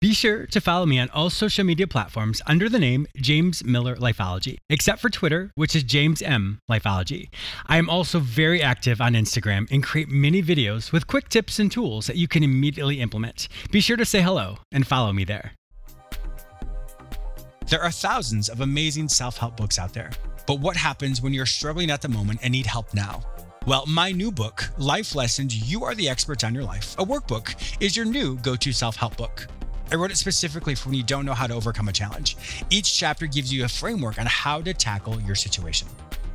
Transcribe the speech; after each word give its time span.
Be 0.00 0.14
sure 0.14 0.46
to 0.46 0.62
follow 0.62 0.86
me 0.86 0.98
on 0.98 1.10
all 1.10 1.28
social 1.28 1.62
media 1.62 1.86
platforms 1.86 2.40
under 2.46 2.70
the 2.70 2.78
name 2.78 3.06
James 3.18 3.62
Miller 3.62 3.96
Lifeology, 3.96 4.56
except 4.70 4.98
for 4.98 5.10
Twitter, 5.10 5.52
which 5.56 5.76
is 5.76 5.82
James 5.82 6.22
M 6.22 6.58
Lifeology. 6.70 7.28
I 7.66 7.76
am 7.76 7.90
also 7.90 8.18
very 8.18 8.62
active 8.62 9.02
on 9.02 9.12
Instagram 9.12 9.70
and 9.70 9.82
create 9.82 10.08
many 10.08 10.42
videos 10.42 10.90
with 10.90 11.06
quick 11.06 11.28
tips 11.28 11.58
and 11.58 11.70
tools 11.70 12.06
that 12.06 12.16
you 12.16 12.28
can 12.28 12.42
immediately 12.42 12.98
implement. 12.98 13.48
Be 13.70 13.82
sure 13.82 13.98
to 13.98 14.06
say 14.06 14.22
hello 14.22 14.56
and 14.72 14.86
follow 14.86 15.12
me 15.12 15.24
there. 15.24 15.52
There 17.68 17.82
are 17.82 17.90
thousands 17.90 18.48
of 18.48 18.62
amazing 18.62 19.10
self 19.10 19.36
help 19.36 19.58
books 19.58 19.78
out 19.78 19.92
there, 19.92 20.12
but 20.46 20.60
what 20.60 20.78
happens 20.78 21.20
when 21.20 21.34
you're 21.34 21.44
struggling 21.44 21.90
at 21.90 22.00
the 22.00 22.08
moment 22.08 22.40
and 22.42 22.52
need 22.52 22.64
help 22.64 22.94
now? 22.94 23.20
Well, 23.66 23.84
my 23.84 24.12
new 24.12 24.32
book, 24.32 24.66
Life 24.78 25.14
Lessons 25.14 25.70
You 25.70 25.84
Are 25.84 25.94
the 25.94 26.08
Experts 26.08 26.42
on 26.42 26.54
Your 26.54 26.64
Life, 26.64 26.98
a 26.98 27.04
workbook, 27.04 27.54
is 27.82 27.94
your 27.94 28.06
new 28.06 28.38
go 28.38 28.56
to 28.56 28.72
self 28.72 28.96
help 28.96 29.18
book. 29.18 29.46
I 29.92 29.96
wrote 29.96 30.12
it 30.12 30.16
specifically 30.16 30.76
for 30.76 30.88
when 30.88 30.96
you 30.96 31.02
don't 31.02 31.26
know 31.26 31.34
how 31.34 31.48
to 31.48 31.54
overcome 31.54 31.88
a 31.88 31.92
challenge. 31.92 32.36
Each 32.70 32.96
chapter 32.96 33.26
gives 33.26 33.52
you 33.52 33.64
a 33.64 33.68
framework 33.68 34.20
on 34.20 34.26
how 34.26 34.62
to 34.62 34.72
tackle 34.72 35.20
your 35.22 35.34
situation. 35.34 35.88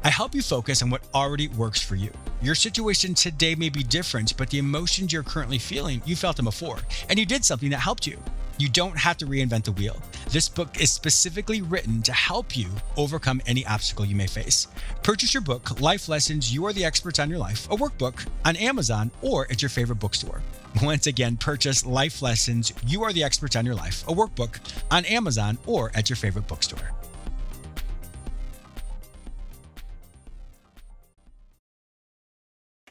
I 0.04 0.10
help 0.10 0.36
you 0.36 0.42
focus 0.42 0.82
on 0.82 0.90
what 0.90 1.08
already 1.14 1.48
works 1.48 1.82
for 1.82 1.96
you. 1.96 2.12
Your 2.42 2.54
situation 2.54 3.14
today 3.14 3.56
may 3.56 3.70
be 3.70 3.82
different, 3.82 4.36
but 4.36 4.50
the 4.50 4.60
emotions 4.60 5.14
you're 5.14 5.24
currently 5.24 5.58
feeling, 5.58 6.02
you 6.06 6.18
felt 6.18 6.36
them 6.36 6.46
before, 6.46 6.80
and 7.10 7.18
you 7.18 7.26
did 7.26 7.46
something 7.46 7.70
that 7.70 7.78
helped 7.78 8.06
you. 8.06 8.18
You 8.58 8.70
don't 8.70 8.98
have 8.98 9.18
to 9.18 9.26
reinvent 9.26 9.64
the 9.64 9.72
wheel. 9.72 9.98
This 10.36 10.50
book 10.50 10.82
is 10.82 10.92
specifically 10.92 11.62
written 11.62 12.02
to 12.02 12.12
help 12.12 12.58
you 12.58 12.68
overcome 12.98 13.42
any 13.48 13.66
obstacle 13.66 14.04
you 14.04 14.18
may 14.18 14.28
face. 14.28 14.68
Purchase 15.02 15.34
your 15.34 15.40
book, 15.40 15.80
Life 15.80 16.10
Lessons 16.10 16.54
You 16.54 16.66
Are 16.66 16.74
the 16.74 16.84
Experts 16.84 17.20
on 17.20 17.30
Your 17.30 17.40
Life, 17.40 17.72
a 17.72 17.78
workbook, 17.78 18.28
on 18.44 18.58
Amazon 18.58 19.12
or 19.22 19.50
at 19.50 19.62
your 19.62 19.70
favorite 19.70 20.00
bookstore. 20.00 20.42
Once 20.84 21.08
again, 21.08 21.38
purchase 21.38 21.86
Life 21.86 22.22
Lessons 22.22 22.74
You 22.86 23.06
Are 23.06 23.14
the 23.14 23.24
Experts 23.24 23.56
on 23.56 23.66
Your 23.66 23.76
Life, 23.76 24.06
a 24.10 24.12
workbook, 24.12 24.60
on 24.92 25.06
Amazon 25.06 25.58
or 25.66 25.90
at 25.96 26.10
your 26.10 26.18
favorite 26.18 26.50
bookstore. 26.50 26.92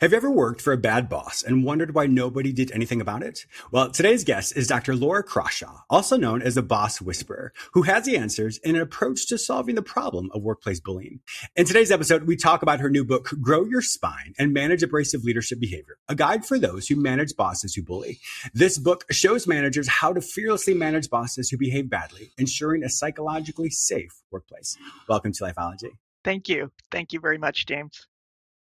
Have 0.04 0.12
you 0.12 0.18
ever 0.18 0.30
worked 0.30 0.60
for 0.60 0.74
a 0.74 0.76
bad 0.76 1.08
boss 1.08 1.42
and 1.42 1.64
wondered 1.64 1.94
why 1.94 2.06
nobody 2.06 2.52
did 2.52 2.70
anything 2.72 3.00
about 3.00 3.22
it? 3.22 3.46
Well, 3.70 3.90
today's 3.90 4.22
guest 4.22 4.54
is 4.54 4.66
Dr. 4.66 4.94
Laura 4.94 5.22
Crawshaw, 5.22 5.78
also 5.88 6.18
known 6.18 6.42
as 6.42 6.56
the 6.56 6.62
Boss 6.62 7.00
Whisperer, 7.00 7.54
who 7.72 7.84
has 7.84 8.04
the 8.04 8.18
answers 8.18 8.60
and 8.66 8.76
an 8.76 8.82
approach 8.82 9.26
to 9.28 9.38
solving 9.38 9.76
the 9.76 9.82
problem 9.82 10.30
of 10.34 10.42
workplace 10.42 10.78
bullying. 10.78 11.20
In 11.56 11.64
today's 11.64 11.90
episode, 11.90 12.24
we 12.24 12.36
talk 12.36 12.60
about 12.60 12.80
her 12.80 12.90
new 12.90 13.02
book, 13.02 13.30
Grow 13.40 13.64
Your 13.64 13.80
Spine 13.80 14.34
and 14.38 14.52
Manage 14.52 14.82
Abrasive 14.82 15.24
Leadership 15.24 15.58
Behavior, 15.58 15.96
a 16.06 16.14
guide 16.14 16.44
for 16.44 16.58
those 16.58 16.86
who 16.86 16.96
manage 16.96 17.34
bosses 17.34 17.74
who 17.74 17.82
bully. 17.82 18.20
This 18.52 18.76
book 18.76 19.06
shows 19.10 19.46
managers 19.46 19.88
how 19.88 20.12
to 20.12 20.20
fearlessly 20.20 20.74
manage 20.74 21.08
bosses 21.08 21.48
who 21.48 21.56
behave 21.56 21.88
badly, 21.88 22.30
ensuring 22.36 22.84
a 22.84 22.90
psychologically 22.90 23.70
safe 23.70 24.20
workplace. 24.30 24.76
Welcome 25.08 25.32
to 25.32 25.44
Lifeology. 25.44 25.92
Thank 26.24 26.50
you. 26.50 26.72
Thank 26.90 27.14
you 27.14 27.20
very 27.20 27.38
much, 27.38 27.64
James. 27.64 28.06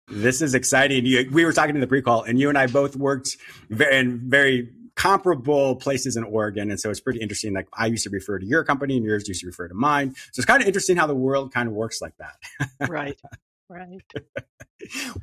This 0.08 0.42
is 0.42 0.54
exciting. 0.54 1.06
You, 1.06 1.30
we 1.32 1.46
were 1.46 1.54
talking 1.54 1.76
in 1.76 1.82
the 1.82 1.88
pre-call, 1.88 2.24
and 2.24 2.40
you 2.40 2.50
and 2.50 2.58
I 2.58 2.68
both 2.68 2.96
worked 2.96 3.38
very, 3.70 3.98
in 3.98 4.30
very 4.30 4.70
comparable 4.96 5.76
places 5.76 6.16
in 6.16 6.24
Oregon, 6.24 6.70
and 6.70 6.80
so 6.80 6.90
it's 6.90 7.00
pretty 7.00 7.20
interesting. 7.20 7.54
Like 7.54 7.68
I 7.74 7.88
used 7.88 8.04
to 8.04 8.10
refer 8.10 8.40
to 8.40 8.46
your 8.46 8.64
company, 8.64 8.98
and 8.98 9.06
yours 9.06 9.28
used 9.28 9.42
to 9.42 9.48
refer 9.48 9.68
to 9.68 9.74
mine. 9.74 10.14
So 10.16 10.40
it's 10.40 10.46
kind 10.46 10.62
of 10.62 10.68
interesting 10.68 10.96
how 10.96 11.08
the 11.08 11.16
world 11.16 11.54
kind 11.54 11.68
of 11.68 11.74
works 11.74 12.02
like 12.02 12.14
that. 12.18 12.90
right. 12.90 13.20
Right. 13.68 14.04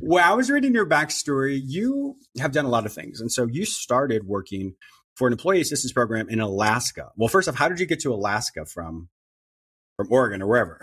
well, 0.01 0.33
I 0.33 0.35
was 0.35 0.51
reading 0.51 0.75
your 0.75 0.85
backstory. 0.85 1.61
You 1.65 2.17
have 2.41 2.51
done 2.51 2.65
a 2.65 2.69
lot 2.69 2.87
of 2.87 2.93
things, 2.93 3.21
and 3.21 3.31
so 3.31 3.47
you 3.47 3.65
started 3.65 4.27
working 4.27 4.75
for 5.15 5.29
an 5.29 5.33
employee 5.33 5.61
assistance 5.61 5.93
program 5.93 6.29
in 6.29 6.41
Alaska. 6.41 7.13
Well, 7.17 7.29
first 7.29 7.49
off, 7.49 7.55
how 7.55 7.69
did 7.69 7.79
you 7.79 7.87
get 7.87 8.01
to 8.01 8.13
Alaska 8.13 8.67
from 8.67 9.11
from 9.97 10.09
Oregon 10.11 10.43
or 10.43 10.49
wherever? 10.49 10.81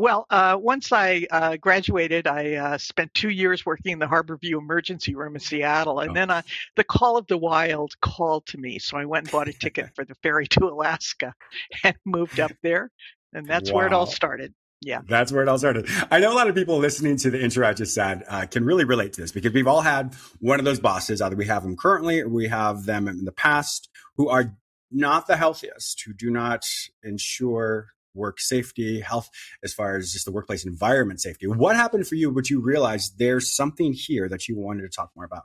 Well, 0.00 0.24
uh, 0.30 0.56
once 0.58 0.92
I 0.92 1.26
uh, 1.30 1.58
graduated, 1.58 2.26
I 2.26 2.54
uh, 2.54 2.78
spent 2.78 3.12
two 3.12 3.28
years 3.28 3.66
working 3.66 3.92
in 3.92 3.98
the 3.98 4.06
Harborview 4.06 4.56
Emergency 4.56 5.14
Room 5.14 5.34
in 5.34 5.40
Seattle, 5.42 6.00
and 6.00 6.12
oh. 6.12 6.14
then 6.14 6.30
uh, 6.30 6.40
the 6.74 6.84
Call 6.84 7.18
of 7.18 7.26
the 7.26 7.36
Wild 7.36 7.92
called 8.00 8.46
to 8.46 8.56
me, 8.56 8.78
so 8.78 8.96
I 8.96 9.04
went 9.04 9.26
and 9.26 9.32
bought 9.32 9.48
a 9.48 9.52
ticket 9.52 9.90
for 9.94 10.06
the 10.06 10.14
ferry 10.22 10.46
to 10.46 10.64
Alaska 10.64 11.34
and 11.84 11.94
moved 12.06 12.40
up 12.40 12.52
there, 12.62 12.90
and 13.34 13.46
that's 13.46 13.70
wow. 13.70 13.76
where 13.76 13.86
it 13.88 13.92
all 13.92 14.06
started. 14.06 14.54
Yeah, 14.80 15.02
that's 15.06 15.32
where 15.32 15.42
it 15.42 15.48
all 15.48 15.58
started. 15.58 15.86
I 16.10 16.18
know 16.20 16.32
a 16.32 16.34
lot 16.34 16.48
of 16.48 16.54
people 16.54 16.78
listening 16.78 17.18
to 17.18 17.30
the 17.30 17.44
intro 17.44 17.68
I 17.68 17.74
just 17.74 17.92
said 17.92 18.24
uh, 18.26 18.46
can 18.46 18.64
really 18.64 18.86
relate 18.86 19.12
to 19.12 19.20
this 19.20 19.32
because 19.32 19.52
we've 19.52 19.68
all 19.68 19.82
had 19.82 20.14
one 20.38 20.58
of 20.58 20.64
those 20.64 20.80
bosses. 20.80 21.20
Either 21.20 21.36
we 21.36 21.44
have 21.44 21.62
them 21.62 21.76
currently 21.76 22.20
or 22.20 22.28
we 22.30 22.48
have 22.48 22.86
them 22.86 23.06
in 23.06 23.26
the 23.26 23.32
past 23.32 23.90
who 24.16 24.30
are 24.30 24.56
not 24.90 25.26
the 25.26 25.36
healthiest, 25.36 26.04
who 26.06 26.14
do 26.14 26.30
not 26.30 26.64
ensure 27.04 27.88
work 28.14 28.40
safety, 28.40 29.00
health, 29.00 29.28
as 29.62 29.72
far 29.72 29.96
as 29.96 30.12
just 30.12 30.24
the 30.24 30.32
workplace 30.32 30.64
environment 30.64 31.20
safety. 31.20 31.46
What 31.46 31.76
happened 31.76 32.06
for 32.06 32.14
you, 32.14 32.30
but 32.32 32.50
you 32.50 32.60
realized 32.60 33.18
there's 33.18 33.54
something 33.54 33.92
here 33.92 34.28
that 34.28 34.48
you 34.48 34.58
wanted 34.58 34.82
to 34.82 34.88
talk 34.88 35.10
more 35.14 35.24
about? 35.24 35.44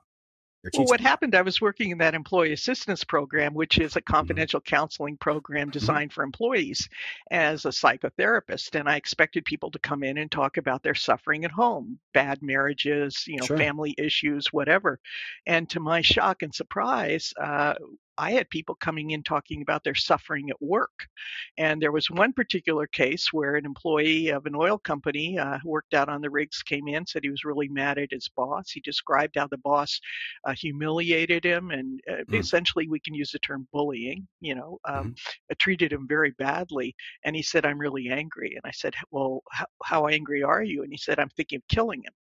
Well, 0.74 0.86
what 0.86 1.00
happened, 1.00 1.36
I 1.36 1.44
was 1.44 1.62
working 1.62 1.92
in 1.92 2.00
that 2.00 2.16
employee 2.16 2.54
assistance 2.54 3.04
program, 3.04 3.54
which 3.54 3.78
is 3.78 3.96
a 3.96 4.02
mm-hmm. 4.02 4.14
confidential 4.14 4.60
mm-hmm. 4.60 4.76
counseling 4.76 5.18
program 5.18 5.68
mm-hmm. 5.68 5.72
designed 5.72 6.14
for 6.14 6.24
employees 6.24 6.90
as 7.30 7.66
a 7.66 7.70
psychotherapist. 7.70 8.78
And 8.78 8.90
I 8.90 8.96
expected 8.96 9.46
people 9.46 9.72
to 9.72 9.80
come 9.80 10.04
in 10.04 10.18
and 10.18 10.32
talk 10.32 10.58
about 10.58 10.82
their 10.82 10.96
suffering 10.96 11.46
at 11.46 11.52
home, 11.52 12.00
bad 12.14 12.42
marriages, 12.42 13.26
you 13.28 13.38
know, 13.38 13.46
sure. 13.46 13.58
family 13.58 13.94
issues, 13.98 14.52
whatever. 14.52 15.00
And 15.46 15.70
to 15.70 15.80
my 15.80 16.02
shock 16.02 16.42
and 16.42 16.54
surprise, 16.54 17.34
uh, 17.40 17.76
I 18.18 18.32
had 18.32 18.50
people 18.50 18.76
coming 18.76 19.12
in 19.12 19.24
talking 19.24 19.62
about 19.62 19.84
their 19.84 19.96
suffering 19.96 20.50
at 20.50 20.62
work. 20.62 21.08
And 21.58 21.82
there 21.82 21.92
was 21.92 22.10
one 22.10 22.34
particular 22.34 22.88
case 22.88 23.32
where 23.32 23.56
an 23.56 23.66
employee 23.66 24.30
of 24.30 24.46
an 24.46 24.56
oil 24.56 24.78
company 24.78 25.38
uh, 25.38 25.60
who 25.60 25.70
worked 25.70 25.94
out 25.94 26.10
on 26.10 26.22
the 26.22 26.30
rigs 26.30 26.64
came 26.64 26.88
in, 26.88 27.06
said 27.06 27.24
he 27.24 27.30
was 27.30 27.44
really 27.44 27.68
mad 27.70 27.98
at 27.98 28.12
his 28.12 28.30
boss. 28.36 28.72
He 28.72 28.82
described 28.82 29.36
how 29.38 29.48
the 29.48 29.58
boss 29.58 30.00
uh, 30.46 30.54
humiliated 30.54 31.44
him 31.44 31.72
and 31.72 32.00
uh, 32.10 32.24
mm. 32.30 32.40
essentially, 32.40 32.88
we 32.88 33.00
can 33.00 33.14
use 33.14 33.32
the 33.32 33.40
term 33.40 33.68
bullying, 33.72 34.28
you 34.42 34.56
know, 34.56 34.80
um, 34.86 35.16
mm. 35.52 35.58
treated 35.58 35.92
him 35.92 36.08
very 36.08 36.32
badly. 36.32 36.96
And 37.24 37.36
he 37.36 37.42
said, 37.42 37.66
I'm 37.66 37.80
really 37.80 38.10
angry. 38.10 38.54
And 38.56 38.62
I 38.66 38.72
said, 38.72 38.94
Well, 39.12 39.44
how, 39.52 39.66
how 39.84 40.08
angry 40.08 40.44
are 40.44 40.64
you? 40.64 40.84
And 40.84 40.92
he 40.92 40.98
said, 40.98 41.20
I'm 41.20 41.30
thinking 41.30 41.58
of 41.58 41.68
killing 41.68 42.04
him. 42.04 42.14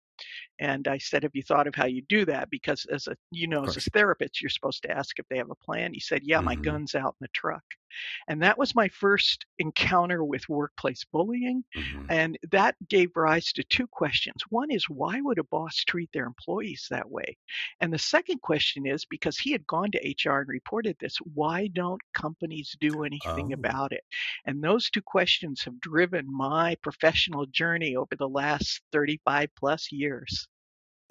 And 0.59 0.89
I 0.89 0.99
said, 0.99 1.23
Have 1.23 1.35
you 1.35 1.43
thought 1.43 1.67
of 1.67 1.75
how 1.75 1.87
you 1.87 2.03
do 2.09 2.25
that? 2.27 2.51
Because 2.51 2.87
as 2.93 3.07
a 3.07 3.17
you 3.31 3.47
know, 3.47 3.65
as 3.65 3.77
a 3.77 3.81
therapist, 3.81 4.41
you're 4.41 4.51
supposed 4.51 4.83
to 4.83 4.91
ask 4.91 5.19
if 5.19 5.27
they 5.29 5.39
have 5.39 5.51
a 5.51 5.65
plan. 5.65 5.93
He 5.93 6.01
said, 6.01 6.23
Yeah, 6.25 6.37
mm-hmm. 6.37 6.47
my 6.47 6.55
gun's 6.57 6.95
out 6.95 7.17
in 7.21 7.25
the 7.25 7.29
truck. 7.35 7.65
And 8.29 8.43
that 8.43 8.59
was 8.59 8.75
my 8.75 8.89
first 8.89 9.47
encounter 9.59 10.25
with 10.25 10.49
workplace 10.49 11.05
bullying. 11.13 11.65
Mm-hmm. 11.77 12.07
And 12.09 12.39
that 12.51 12.77
gave 12.89 13.11
rise 13.17 13.53
to 13.53 13.65
two 13.65 13.87
questions. 13.87 14.43
One 14.49 14.71
is, 14.71 14.89
why 14.89 15.21
would 15.21 15.39
a 15.39 15.45
boss 15.45 15.77
treat 15.77 16.11
their 16.13 16.27
employees 16.27 16.87
that 16.91 17.11
way? 17.11 17.37
And 17.81 17.93
the 17.93 17.99
second 17.99 18.41
question 18.43 18.87
is, 18.87 19.05
because 19.05 19.39
he 19.39 19.53
had 19.53 19.67
gone 19.67 19.91
to 19.93 20.15
HR 20.29 20.41
and 20.41 20.49
reported 20.49 20.97
this, 21.01 21.17
why 21.35 21.69
don't 21.69 22.01
companies 22.15 22.77
do 22.81 23.05
anything 23.05 23.53
oh. 23.53 23.55
about 23.55 23.93
it? 23.93 24.05
And 24.47 24.63
those 24.63 24.91
two 24.91 25.03
questions 25.03 25.63
have 25.63 25.81
driven 25.81 26.33
my 26.33 26.77
professional 26.83 27.47
journey 27.47 27.97
over 27.97 28.17
the 28.17 28.29
last 28.29 28.83
35 28.93 29.49
plus 29.57 29.91
years. 29.93 30.49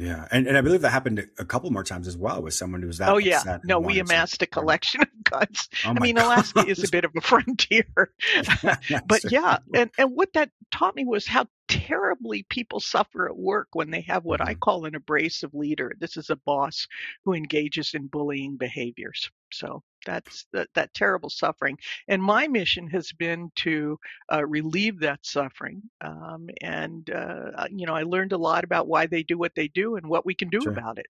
Yeah, 0.02 0.28
and, 0.32 0.48
and 0.48 0.58
I 0.58 0.62
believe 0.62 0.82
that 0.82 0.90
happened 0.90 1.28
a 1.38 1.46
couple 1.46 1.70
more 1.70 1.84
times 1.84 2.08
as 2.08 2.18
well 2.18 2.42
with 2.42 2.56
someone 2.56 2.82
who 2.82 2.88
was 2.88 2.98
that. 2.98 3.10
Oh 3.10 3.20
yeah, 3.20 3.60
no, 3.64 3.80
we 3.80 4.00
amassed 4.00 4.42
a 4.42 4.48
collection 4.48 5.02
of 5.02 5.08
guns. 5.24 5.70
Oh 5.86 5.92
I 5.92 6.00
mean, 6.00 6.16
God. 6.18 6.26
Alaska 6.26 6.66
is 6.66 6.84
a 6.84 6.90
bit 6.90 7.06
of 7.06 7.12
a 7.16 7.22
frontier, 7.22 7.86
but 9.06 9.32
yeah, 9.32 9.60
and 9.76 9.92
and 10.00 10.16
what 10.16 10.34
that 10.34 10.50
taught 10.72 10.96
me 10.96 11.06
was 11.06 11.28
how 11.28 11.46
terribly 11.68 12.44
people 12.50 12.80
suffer 12.80 13.28
at 13.28 13.38
work 13.38 13.68
when 13.74 13.92
they 13.92 14.02
have 14.02 14.26
what 14.26 14.40
mm-hmm. 14.40 14.50
I 14.50 14.54
call 14.56 14.86
an 14.86 14.96
abrasive 14.96 15.54
leader. 15.54 15.94
This 16.00 16.18
is 16.18 16.32
a 16.32 16.36
boss 16.36 16.88
who 17.24 17.34
engages 17.34 17.94
in 17.94 18.08
bullying 18.08 18.58
behaviors. 18.58 19.30
So 19.54 19.84
that's 20.06 20.46
that, 20.54 20.68
that 20.76 20.94
terrible 20.94 21.30
suffering. 21.30 21.78
And 22.08 22.22
my 22.22 22.48
mission 22.48 22.88
has 22.90 23.12
been 23.12 23.52
to 23.58 24.00
uh, 24.32 24.46
relieve 24.46 25.00
that 25.00 25.20
suffering. 25.24 25.82
Um, 26.02 26.50
and, 26.62 27.10
uh, 27.10 27.68
you 27.70 27.86
know, 27.86 27.96
I 27.96 28.04
learned 28.04 28.34
a 28.34 28.38
lot 28.38 28.64
about 28.64 28.88
why 28.88 29.06
they 29.06 29.24
do 29.24 29.38
what 29.38 29.56
they 29.56 29.68
do 29.70 29.96
and 29.96 30.08
what 30.08 30.26
we 30.26 30.34
can 30.34 30.50
do 30.50 30.62
sure. 30.62 30.72
about 30.72 30.98
it. 30.98 31.08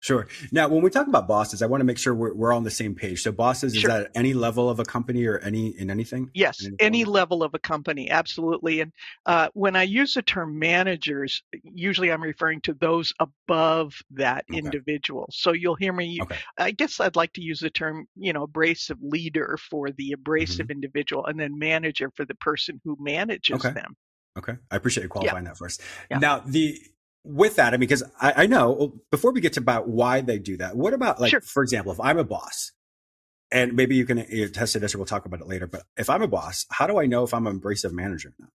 Sure. 0.00 0.26
Now, 0.50 0.68
when 0.68 0.82
we 0.82 0.88
talk 0.88 1.06
about 1.06 1.28
bosses, 1.28 1.60
I 1.60 1.66
want 1.66 1.82
to 1.82 1.84
make 1.84 1.98
sure 1.98 2.14
we're, 2.14 2.32
we're 2.32 2.54
on 2.54 2.64
the 2.64 2.70
same 2.70 2.94
page. 2.94 3.22
So, 3.22 3.32
bosses 3.32 3.74
sure. 3.76 3.90
is 3.90 3.96
that 3.96 4.10
any 4.14 4.32
level 4.32 4.70
of 4.70 4.80
a 4.80 4.84
company 4.84 5.26
or 5.26 5.38
any 5.38 5.68
in 5.78 5.90
anything? 5.90 6.30
Yes, 6.32 6.64
any, 6.64 6.76
any 6.80 7.04
level 7.04 7.42
of 7.42 7.52
a 7.54 7.58
company, 7.58 8.10
absolutely. 8.10 8.80
And 8.80 8.92
uh, 9.26 9.48
when 9.52 9.76
I 9.76 9.82
use 9.82 10.14
the 10.14 10.22
term 10.22 10.58
managers, 10.58 11.42
usually 11.62 12.10
I'm 12.10 12.22
referring 12.22 12.62
to 12.62 12.74
those 12.74 13.12
above 13.20 13.94
that 14.12 14.46
okay. 14.50 14.58
individual. 14.58 15.28
So 15.32 15.52
you'll 15.52 15.74
hear 15.74 15.92
me. 15.92 16.18
Okay. 16.22 16.38
I 16.58 16.70
guess 16.70 16.98
I'd 16.98 17.16
like 17.16 17.34
to 17.34 17.42
use 17.42 17.60
the 17.60 17.70
term, 17.70 18.06
you 18.16 18.32
know, 18.32 18.44
abrasive 18.44 18.98
leader 19.02 19.58
for 19.68 19.90
the 19.90 20.12
abrasive 20.12 20.68
mm-hmm. 20.68 20.72
individual, 20.72 21.26
and 21.26 21.38
then 21.38 21.58
manager 21.58 22.10
for 22.16 22.24
the 22.24 22.34
person 22.36 22.80
who 22.84 22.96
manages 22.98 23.64
okay. 23.64 23.74
them. 23.74 23.96
Okay, 24.38 24.54
I 24.70 24.76
appreciate 24.76 25.02
you 25.02 25.08
qualifying 25.10 25.44
yeah. 25.44 25.50
that 25.50 25.58
first. 25.58 25.82
Yeah. 26.10 26.20
Now, 26.20 26.38
the 26.46 26.80
with 27.24 27.56
that, 27.56 27.68
I 27.74 27.76
mean, 27.76 27.80
because 27.80 28.02
I, 28.20 28.44
I, 28.44 28.46
know 28.46 28.94
before 29.10 29.32
we 29.32 29.40
get 29.40 29.54
to 29.54 29.60
about 29.60 29.88
why 29.88 30.20
they 30.20 30.38
do 30.38 30.56
that, 30.56 30.76
what 30.76 30.94
about 30.94 31.20
like, 31.20 31.30
sure. 31.30 31.40
for 31.40 31.62
example, 31.62 31.92
if 31.92 32.00
I'm 32.00 32.18
a 32.18 32.24
boss, 32.24 32.72
and 33.52 33.74
maybe 33.74 33.96
you 33.96 34.06
can 34.06 34.24
you 34.28 34.48
test 34.48 34.78
this 34.80 34.94
or 34.94 34.98
we'll 34.98 35.06
talk 35.06 35.26
about 35.26 35.40
it 35.40 35.48
later, 35.48 35.66
but 35.66 35.82
if 35.96 36.08
I'm 36.08 36.22
a 36.22 36.28
boss, 36.28 36.66
how 36.70 36.86
do 36.86 36.98
I 36.98 37.06
know 37.06 37.24
if 37.24 37.34
I'm 37.34 37.46
an 37.46 37.56
abrasive 37.56 37.92
manager 37.92 38.28
or 38.28 38.34
not? 38.38 38.50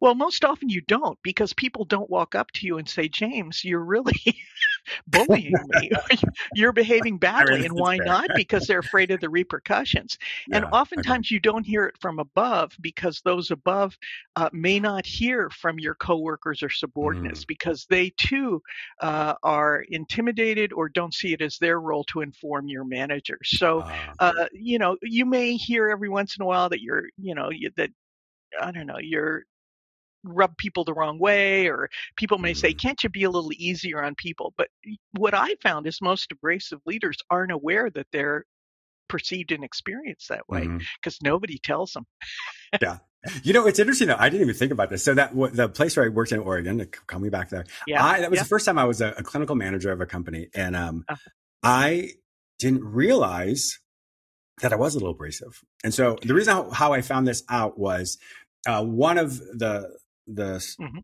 Well, 0.00 0.14
most 0.14 0.44
often 0.44 0.68
you 0.68 0.80
don't 0.82 1.18
because 1.22 1.52
people 1.52 1.84
don't 1.84 2.10
walk 2.10 2.34
up 2.34 2.50
to 2.52 2.66
you 2.66 2.78
and 2.78 2.88
say, 2.88 3.08
James, 3.08 3.64
you're 3.64 3.84
really 3.84 4.12
bullying 5.06 5.54
me. 5.68 5.90
you're 6.54 6.72
behaving 6.72 7.18
badly. 7.18 7.64
and 7.64 7.74
why 7.74 7.96
not? 7.96 8.30
Because 8.34 8.66
they're 8.66 8.80
afraid 8.80 9.10
of 9.10 9.20
the 9.20 9.28
repercussions. 9.28 10.18
Yeah, 10.48 10.56
and 10.56 10.64
oftentimes 10.66 11.30
you 11.30 11.40
don't 11.40 11.64
hear 11.64 11.86
it 11.86 11.96
from 12.00 12.18
above 12.18 12.72
because 12.80 13.20
those 13.24 13.50
above 13.50 13.96
uh, 14.36 14.50
may 14.52 14.80
not 14.80 15.06
hear 15.06 15.50
from 15.50 15.78
your 15.78 15.94
coworkers 15.94 16.62
or 16.62 16.70
subordinates 16.70 17.44
mm. 17.44 17.48
because 17.48 17.86
they 17.88 18.10
too 18.16 18.62
uh, 19.00 19.34
are 19.42 19.84
intimidated 19.88 20.72
or 20.72 20.88
don't 20.88 21.14
see 21.14 21.32
it 21.32 21.42
as 21.42 21.58
their 21.58 21.80
role 21.80 22.04
to 22.04 22.20
inform 22.20 22.68
your 22.68 22.84
manager. 22.84 23.38
So, 23.44 23.84
uh, 24.18 24.46
you 24.52 24.78
know, 24.78 24.96
you 25.02 25.26
may 25.26 25.56
hear 25.56 25.88
every 25.88 26.08
once 26.08 26.36
in 26.36 26.42
a 26.42 26.46
while 26.46 26.68
that 26.68 26.80
you're, 26.80 27.04
you 27.16 27.34
know, 27.34 27.50
you, 27.50 27.70
that 27.76 27.90
I 28.60 28.70
don't 28.70 28.86
know, 28.86 28.98
you're 29.00 29.44
rub 30.24 30.56
people 30.56 30.84
the 30.84 30.94
wrong 30.94 31.18
way 31.18 31.68
or 31.68 31.88
people 32.16 32.38
may 32.38 32.54
say 32.54 32.70
mm-hmm. 32.70 32.78
can't 32.78 33.02
you 33.02 33.10
be 33.10 33.24
a 33.24 33.30
little 33.30 33.52
easier 33.56 34.02
on 34.02 34.14
people 34.14 34.54
but 34.56 34.68
what 35.18 35.34
i 35.34 35.54
found 35.62 35.86
is 35.86 36.00
most 36.00 36.30
abrasive 36.32 36.80
leaders 36.86 37.18
aren't 37.30 37.52
aware 37.52 37.90
that 37.90 38.06
they're 38.12 38.44
perceived 39.08 39.52
and 39.52 39.64
experienced 39.64 40.28
that 40.28 40.48
way 40.48 40.60
because 40.60 41.16
mm-hmm. 41.16 41.28
nobody 41.28 41.58
tells 41.58 41.92
them 41.92 42.06
yeah 42.80 42.98
you 43.42 43.52
know 43.52 43.66
it's 43.66 43.78
interesting 43.78 44.08
though 44.08 44.16
i 44.18 44.28
didn't 44.28 44.42
even 44.42 44.54
think 44.54 44.72
about 44.72 44.90
this 44.90 45.04
so 45.04 45.14
that 45.14 45.34
the 45.52 45.68
place 45.68 45.96
where 45.96 46.06
i 46.06 46.08
worked 46.08 46.32
in 46.32 46.38
oregon 46.38 46.86
coming 47.06 47.30
back 47.30 47.50
there 47.50 47.64
yeah 47.86 48.04
I, 48.04 48.20
that 48.20 48.30
was 48.30 48.38
yeah. 48.38 48.42
the 48.42 48.48
first 48.48 48.64
time 48.64 48.78
i 48.78 48.84
was 48.84 49.00
a, 49.00 49.08
a, 49.18 49.22
clinical 49.22 49.54
manager 49.54 49.92
of 49.92 50.00
a 50.00 50.06
company 50.06 50.48
and 50.54 50.74
um, 50.74 51.04
uh-huh. 51.08 51.30
i 51.62 52.10
didn't 52.58 52.84
realize 52.84 53.78
that 54.62 54.72
i 54.72 54.76
was 54.76 54.94
a 54.94 54.98
little 54.98 55.12
abrasive 55.12 55.60
and 55.84 55.92
so 55.92 56.18
the 56.22 56.34
reason 56.34 56.54
how, 56.54 56.70
how 56.70 56.92
i 56.92 57.02
found 57.02 57.26
this 57.26 57.42
out 57.48 57.78
was 57.78 58.18
uh, 58.66 58.82
one 58.82 59.18
of 59.18 59.38
the 59.38 59.90
the 60.34 60.58
mm-hmm. 60.80 60.98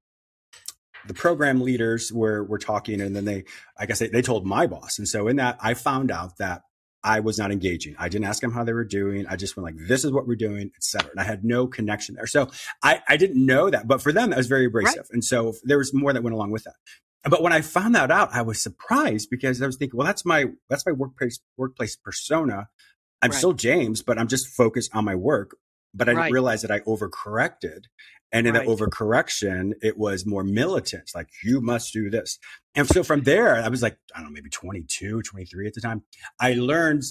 the 1.07 1.15
program 1.15 1.61
leaders 1.61 2.13
were 2.13 2.45
were 2.45 2.59
talking, 2.59 3.01
and 3.01 3.15
then 3.15 3.25
they, 3.25 3.45
I 3.79 3.87
guess 3.87 3.99
they, 3.99 4.09
they 4.09 4.23
told 4.23 4.47
my 4.47 4.67
boss, 4.67 4.99
and 4.99 5.09
so 5.09 5.29
in 5.29 5.37
that 5.37 5.59
I 5.61 5.75
found 5.75 6.11
out 6.11 6.39
that 6.39 6.63
I 7.05 7.21
was 7.21 7.39
not 7.39 7.53
engaging. 7.53 7.95
I 7.97 8.09
didn't 8.09 8.27
ask 8.27 8.41
them 8.41 8.51
how 8.51 8.65
they 8.65 8.73
were 8.73 8.85
doing. 8.85 9.25
I 9.29 9.37
just 9.37 9.57
went 9.57 9.65
like, 9.65 9.87
this 9.87 10.05
is 10.05 10.11
what 10.11 10.27
we're 10.27 10.35
doing, 10.35 10.73
et 10.75 10.83
cetera. 10.83 11.11
And 11.13 11.21
I 11.21 11.23
had 11.23 11.45
no 11.45 11.69
connection 11.69 12.17
there. 12.17 12.27
So 12.27 12.51
I, 12.83 13.01
I 13.09 13.17
didn't 13.17 13.47
know 13.47 13.71
that, 13.71 13.87
but 13.87 14.03
for 14.03 14.13
them, 14.13 14.31
that 14.31 14.37
was 14.37 14.49
very 14.49 14.67
abrasive. 14.67 14.97
Right. 14.97 15.11
And 15.13 15.25
so 15.25 15.55
there 15.63 15.79
was 15.79 15.95
more 15.95 16.13
that 16.13 16.25
went 16.25 16.35
along 16.35 16.51
with 16.51 16.65
that. 16.65 16.75
But 17.23 17.41
when 17.41 17.53
I 17.53 17.61
found 17.61 17.95
that 17.95 18.11
out, 18.11 18.31
I 18.33 18.43
was 18.43 18.61
surprised 18.61 19.29
because 19.31 19.63
I 19.63 19.67
was 19.67 19.77
thinking, 19.77 19.97
well, 19.97 20.07
that's 20.07 20.25
my, 20.25 20.47
that's 20.69 20.85
my 20.85 20.93
workplace, 20.93 21.39
workplace 21.57 21.95
persona. 21.95 22.69
I'm 23.23 23.31
right. 23.31 23.37
still 23.39 23.53
James, 23.53 24.03
but 24.03 24.19
I'm 24.19 24.29
just 24.29 24.49
focused 24.49 24.91
on 24.93 25.05
my 25.05 25.15
work. 25.15 25.57
But 25.95 26.09
I 26.09 26.13
right. 26.13 26.23
didn't 26.25 26.35
realize 26.35 26.63
that 26.63 26.71
I 26.71 26.81
overcorrected 26.81 27.85
and 28.33 28.47
in 28.47 28.55
right. 28.55 28.67
the 28.67 28.73
overcorrection, 28.73 29.73
it 29.83 29.97
was 29.97 30.27
more 30.27 30.45
militant, 30.45 31.11
like, 31.15 31.29
you 31.43 31.61
must 31.61 31.93
do 31.93 32.11
this. 32.11 32.39
And 32.75 32.87
so 32.87 33.03
from 33.03 33.23
there, 33.23 33.57
I 33.57 33.69
was 33.69 33.83
like, 33.83 33.97
I 34.15 34.19
don't 34.19 34.29
know, 34.29 34.35
maybe 34.35 34.51
22, 34.51 35.23
23 35.23 35.67
at 35.67 35.75
the 35.75 35.81
time. 35.81 36.03
I 36.39 36.53
learned 36.55 37.05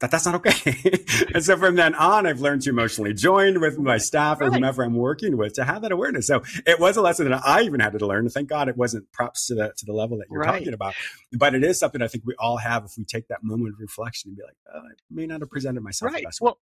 that 0.00 0.10
that's 0.10 0.26
not 0.26 0.36
okay. 0.36 1.04
and 1.34 1.42
so 1.42 1.56
from 1.56 1.74
then 1.74 1.94
on, 1.94 2.26
I've 2.26 2.40
learned 2.40 2.62
to 2.62 2.70
emotionally 2.70 3.14
join 3.14 3.60
with 3.60 3.78
my 3.78 3.96
staff 3.96 4.40
or 4.40 4.50
whomever 4.50 4.84
I'm 4.84 4.94
working 4.94 5.36
with 5.38 5.54
to 5.54 5.64
have 5.64 5.82
that 5.82 5.90
awareness. 5.90 6.26
So 6.26 6.42
it 6.66 6.78
was 6.78 6.98
a 6.98 7.02
lesson 7.02 7.30
that 7.30 7.42
I 7.44 7.62
even 7.62 7.80
had 7.80 7.98
to 7.98 8.06
learn. 8.06 8.28
Thank 8.28 8.50
God 8.50 8.68
it 8.68 8.76
wasn't 8.76 9.10
props 9.10 9.46
to 9.46 9.54
the, 9.54 9.72
to 9.76 9.86
the 9.86 9.94
level 9.94 10.18
that 10.18 10.26
you're 10.30 10.40
right. 10.40 10.58
talking 10.58 10.74
about, 10.74 10.94
but 11.32 11.54
it 11.54 11.64
is 11.64 11.78
something 11.78 12.02
I 12.02 12.08
think 12.08 12.24
we 12.26 12.34
all 12.38 12.58
have 12.58 12.84
if 12.84 12.92
we 12.98 13.04
take 13.04 13.28
that 13.28 13.42
moment 13.42 13.74
of 13.74 13.80
reflection 13.80 14.30
and 14.30 14.36
be 14.36 14.42
like, 14.44 14.56
oh, 14.72 14.78
I 14.80 14.92
may 15.10 15.26
not 15.26 15.40
have 15.40 15.50
presented 15.50 15.82
myself 15.82 16.12
right. 16.12 16.20
the 16.20 16.26
best 16.26 16.40
well, 16.42 16.52
way. 16.52 16.58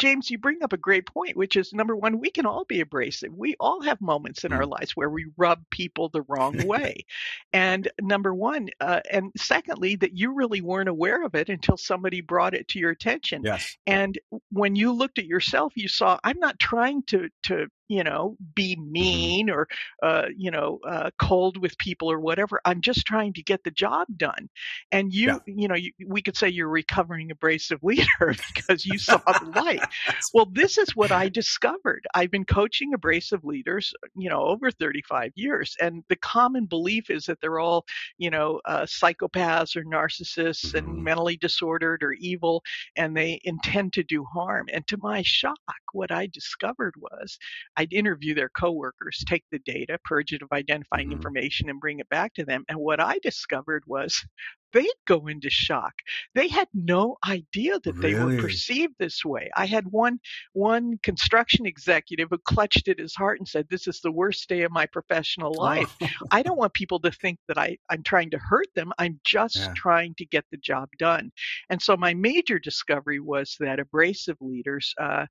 James, 0.00 0.30
you 0.30 0.38
bring 0.38 0.62
up 0.62 0.72
a 0.72 0.78
great 0.78 1.04
point, 1.04 1.36
which 1.36 1.56
is 1.56 1.74
number 1.74 1.94
one, 1.94 2.20
we 2.20 2.30
can 2.30 2.46
all 2.46 2.64
be 2.64 2.80
abrasive. 2.80 3.34
We 3.34 3.54
all 3.60 3.82
have 3.82 4.00
moments 4.00 4.44
in 4.44 4.52
our 4.52 4.62
mm. 4.62 4.70
lives 4.70 4.96
where 4.96 5.10
we 5.10 5.26
rub 5.36 5.62
people 5.70 6.08
the 6.08 6.22
wrong 6.22 6.56
way. 6.66 7.04
and 7.52 7.86
number 8.00 8.34
one, 8.34 8.70
uh, 8.80 9.00
and 9.10 9.30
secondly, 9.36 9.96
that 9.96 10.16
you 10.16 10.32
really 10.32 10.62
weren't 10.62 10.88
aware 10.88 11.22
of 11.22 11.34
it 11.34 11.50
until 11.50 11.76
somebody 11.76 12.22
brought 12.22 12.54
it 12.54 12.66
to 12.68 12.78
your 12.78 12.90
attention. 12.90 13.42
Yes. 13.44 13.76
And 13.86 14.18
when 14.50 14.74
you 14.74 14.90
looked 14.90 15.18
at 15.18 15.26
yourself, 15.26 15.74
you 15.76 15.86
saw, 15.86 16.18
I'm 16.24 16.38
not 16.38 16.58
trying 16.58 17.02
to, 17.08 17.28
to 17.44 17.66
you 17.90 18.04
know, 18.04 18.36
be 18.54 18.76
mm-hmm. 18.76 18.92
mean 18.92 19.50
or, 19.50 19.66
uh, 20.00 20.26
you 20.36 20.50
know, 20.50 20.78
uh, 20.86 21.10
cold 21.18 21.56
with 21.56 21.76
people 21.78 22.10
or 22.10 22.20
whatever. 22.20 22.60
I'm 22.64 22.80
just 22.80 23.04
trying 23.04 23.32
to 23.32 23.42
get 23.42 23.64
the 23.64 23.72
job 23.72 24.06
done. 24.16 24.48
And 24.92 25.12
you, 25.12 25.26
yeah. 25.26 25.38
you 25.44 25.66
know, 25.66 25.74
you, 25.74 25.90
we 26.06 26.22
could 26.22 26.36
say 26.36 26.48
you're 26.48 26.68
recovering 26.68 27.32
abrasive 27.32 27.80
leader 27.82 28.36
because 28.54 28.86
you 28.86 28.96
saw 28.96 29.18
the 29.18 29.52
light. 29.56 29.82
well, 30.34 30.46
this 30.52 30.78
is 30.78 30.94
what 30.94 31.10
I 31.10 31.28
discovered. 31.28 32.06
I've 32.14 32.30
been 32.30 32.44
coaching 32.44 32.94
abrasive 32.94 33.44
leaders, 33.44 33.92
you 34.14 34.30
know, 34.30 34.42
over 34.42 34.70
35 34.70 35.32
years. 35.34 35.76
And 35.80 36.04
the 36.08 36.16
common 36.16 36.66
belief 36.66 37.10
is 37.10 37.24
that 37.26 37.40
they're 37.40 37.58
all, 37.58 37.84
you 38.18 38.30
know, 38.30 38.60
uh, 38.66 38.82
psychopaths 38.82 39.74
or 39.74 39.82
narcissists 39.82 40.66
mm-hmm. 40.66 40.76
and 40.76 41.02
mentally 41.02 41.36
disordered 41.36 42.04
or 42.04 42.12
evil, 42.12 42.62
and 42.94 43.16
they 43.16 43.40
intend 43.42 43.94
to 43.94 44.04
do 44.04 44.24
harm. 44.32 44.68
And 44.72 44.86
to 44.86 44.96
my 44.98 45.22
shock, 45.22 45.58
what 45.92 46.12
I 46.12 46.28
discovered 46.28 46.94
was 46.96 47.36
I'd 47.80 47.94
interview 47.94 48.34
their 48.34 48.50
coworkers, 48.50 49.24
take 49.26 49.44
the 49.50 49.58
data, 49.58 49.98
purge 50.04 50.34
it 50.34 50.42
of 50.42 50.52
identifying 50.52 51.06
mm-hmm. 51.06 51.16
information, 51.16 51.70
and 51.70 51.80
bring 51.80 51.98
it 51.98 52.10
back 52.10 52.34
to 52.34 52.44
them. 52.44 52.62
And 52.68 52.78
what 52.78 53.00
I 53.00 53.18
discovered 53.22 53.84
was 53.86 54.22
they'd 54.72 54.88
go 55.06 55.26
into 55.26 55.50
shock. 55.50 55.94
They 56.34 56.48
had 56.48 56.68
no 56.74 57.16
idea 57.26 57.78
that 57.80 57.94
really? 57.96 58.14
they 58.14 58.24
were 58.36 58.40
perceived 58.40 58.94
this 58.98 59.24
way. 59.24 59.50
I 59.56 59.66
had 59.66 59.86
one 59.86 60.18
one 60.52 60.98
construction 61.02 61.66
executive 61.66 62.28
who 62.30 62.38
clutched 62.38 62.88
at 62.88 62.98
his 62.98 63.14
heart 63.14 63.38
and 63.38 63.48
said, 63.48 63.66
"This 63.68 63.86
is 63.86 64.00
the 64.00 64.12
worst 64.12 64.48
day 64.48 64.62
of 64.62 64.72
my 64.72 64.86
professional 64.86 65.54
life. 65.54 65.94
Oh. 66.02 66.06
I 66.30 66.42
don't 66.42 66.58
want 66.58 66.74
people 66.74 67.00
to 67.00 67.10
think 67.10 67.38
that 67.48 67.58
I 67.58 67.76
I'm 67.90 68.02
trying 68.02 68.30
to 68.30 68.38
hurt 68.38 68.68
them. 68.74 68.92
I'm 68.98 69.20
just 69.24 69.56
yeah. 69.56 69.72
trying 69.76 70.14
to 70.18 70.26
get 70.26 70.44
the 70.50 70.58
job 70.58 70.88
done." 70.98 71.30
And 71.68 71.80
so 71.80 71.96
my 71.96 72.14
major 72.14 72.58
discovery 72.58 73.20
was 73.20 73.56
that 73.60 73.80
abrasive 73.80 74.36
leaders 74.40 74.94
uh, 75.00 75.26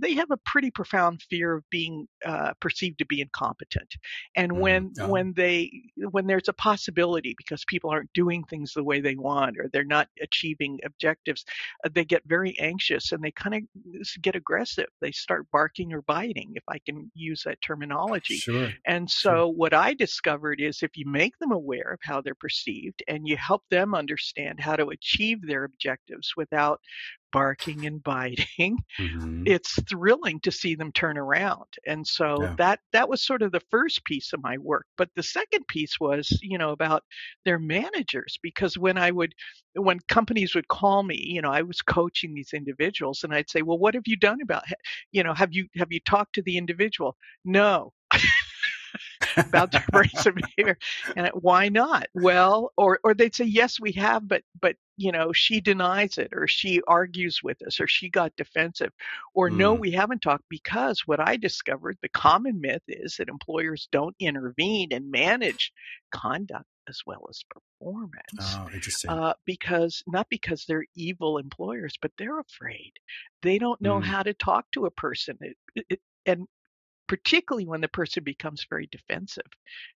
they 0.00 0.14
have 0.14 0.30
a 0.30 0.38
pretty 0.44 0.70
profound 0.70 1.22
fear 1.28 1.54
of 1.54 1.64
being 1.70 2.06
uh, 2.24 2.52
perceived 2.60 2.98
to 2.98 3.06
be 3.06 3.20
incompetent, 3.20 3.88
and 4.36 4.52
mm. 4.52 4.58
when 4.58 4.92
oh. 5.00 5.08
when 5.08 5.32
they 5.34 5.70
when 6.10 6.26
there's 6.26 6.48
a 6.48 6.52
possibility 6.54 7.34
because 7.36 7.64
people 7.66 7.90
aren't 7.90 8.12
doing 8.12 8.44
things 8.44 8.72
the 8.72 8.81
the 8.82 8.86
way 8.86 9.00
they 9.00 9.14
want 9.14 9.56
or 9.58 9.68
they're 9.72 9.84
not 9.84 10.08
achieving 10.20 10.80
objectives, 10.84 11.44
uh, 11.84 11.88
they 11.94 12.04
get 12.04 12.22
very 12.26 12.58
anxious 12.58 13.12
and 13.12 13.22
they 13.22 13.30
kind 13.30 13.54
of 13.54 13.62
get 14.20 14.34
aggressive. 14.34 14.88
They 15.00 15.12
start 15.12 15.46
barking 15.52 15.92
or 15.92 16.02
biting, 16.02 16.52
if 16.54 16.64
I 16.68 16.78
can 16.84 17.10
use 17.14 17.44
that 17.44 17.62
terminology. 17.62 18.38
Sure. 18.38 18.70
And 18.86 19.08
so, 19.08 19.30
sure. 19.30 19.48
what 19.48 19.72
I 19.72 19.94
discovered 19.94 20.60
is 20.60 20.82
if 20.82 20.96
you 20.96 21.06
make 21.06 21.38
them 21.38 21.52
aware 21.52 21.92
of 21.92 22.00
how 22.02 22.20
they're 22.20 22.34
perceived 22.34 23.04
and 23.06 23.28
you 23.28 23.36
help 23.36 23.62
them 23.70 23.94
understand 23.94 24.58
how 24.58 24.74
to 24.74 24.88
achieve 24.88 25.46
their 25.46 25.62
objectives 25.64 26.32
without 26.36 26.80
barking 27.32 27.86
and 27.86 28.02
biting 28.02 28.78
mm-hmm. 29.00 29.42
it's 29.46 29.80
thrilling 29.82 30.38
to 30.40 30.52
see 30.52 30.74
them 30.74 30.92
turn 30.92 31.18
around 31.18 31.66
and 31.86 32.06
so 32.06 32.42
yeah. 32.42 32.54
that 32.58 32.80
that 32.92 33.08
was 33.08 33.24
sort 33.24 33.42
of 33.42 33.50
the 33.50 33.62
first 33.70 34.04
piece 34.04 34.32
of 34.32 34.42
my 34.42 34.58
work 34.58 34.86
but 34.96 35.08
the 35.16 35.22
second 35.22 35.66
piece 35.66 35.98
was 35.98 36.38
you 36.42 36.58
know 36.58 36.70
about 36.70 37.02
their 37.44 37.58
managers 37.58 38.38
because 38.42 38.78
when 38.78 38.96
i 38.96 39.10
would 39.10 39.34
when 39.74 39.98
companies 40.08 40.54
would 40.54 40.68
call 40.68 41.02
me 41.02 41.16
you 41.16 41.42
know 41.42 41.50
i 41.50 41.62
was 41.62 41.82
coaching 41.82 42.34
these 42.34 42.52
individuals 42.52 43.24
and 43.24 43.34
i'd 43.34 43.50
say 43.50 43.62
well 43.62 43.78
what 43.78 43.94
have 43.94 44.06
you 44.06 44.16
done 44.16 44.38
about 44.42 44.70
it 44.70 44.78
you 45.10 45.22
know 45.22 45.34
have 45.34 45.52
you 45.52 45.66
have 45.76 45.90
you 45.90 46.00
talked 46.00 46.34
to 46.34 46.42
the 46.42 46.56
individual 46.56 47.16
no 47.44 47.92
about 49.36 49.72
their 49.72 49.84
abrasive 49.88 50.34
behavior. 50.56 50.78
And 51.16 51.28
why 51.34 51.68
not? 51.68 52.06
Well, 52.14 52.72
or 52.76 53.00
or 53.04 53.14
they'd 53.14 53.34
say 53.34 53.44
yes, 53.44 53.80
we 53.80 53.92
have, 53.92 54.26
but 54.26 54.42
but 54.60 54.76
you 54.96 55.12
know 55.12 55.32
she 55.32 55.60
denies 55.60 56.18
it, 56.18 56.30
or 56.32 56.46
she 56.46 56.80
argues 56.86 57.40
with 57.42 57.64
us, 57.66 57.80
or 57.80 57.86
she 57.86 58.08
got 58.08 58.36
defensive, 58.36 58.92
or 59.34 59.50
mm. 59.50 59.56
no, 59.56 59.74
we 59.74 59.92
haven't 59.92 60.22
talked 60.22 60.44
because 60.48 61.02
what 61.06 61.20
I 61.20 61.36
discovered, 61.36 61.98
the 62.02 62.08
common 62.08 62.60
myth 62.60 62.82
is 62.88 63.16
that 63.16 63.28
employers 63.28 63.88
don't 63.90 64.16
intervene 64.18 64.92
and 64.92 65.10
manage 65.10 65.72
conduct 66.12 66.66
as 66.88 67.00
well 67.06 67.26
as 67.30 67.44
performance. 67.48 68.56
Oh, 68.56 68.68
interesting. 68.72 69.10
Uh, 69.10 69.34
because 69.46 70.02
not 70.06 70.28
because 70.28 70.64
they're 70.66 70.84
evil 70.94 71.38
employers, 71.38 71.96
but 72.00 72.12
they're 72.18 72.40
afraid. 72.40 72.92
They 73.42 73.58
don't 73.58 73.80
know 73.80 74.00
mm. 74.00 74.04
how 74.04 74.22
to 74.22 74.34
talk 74.34 74.66
to 74.72 74.86
a 74.86 74.90
person. 74.90 75.38
It, 75.40 75.86
it, 75.88 76.00
and 76.26 76.46
particularly 77.12 77.66
when 77.66 77.82
the 77.82 77.88
person 77.88 78.24
becomes 78.24 78.64
very 78.70 78.88
defensive. 78.90 79.44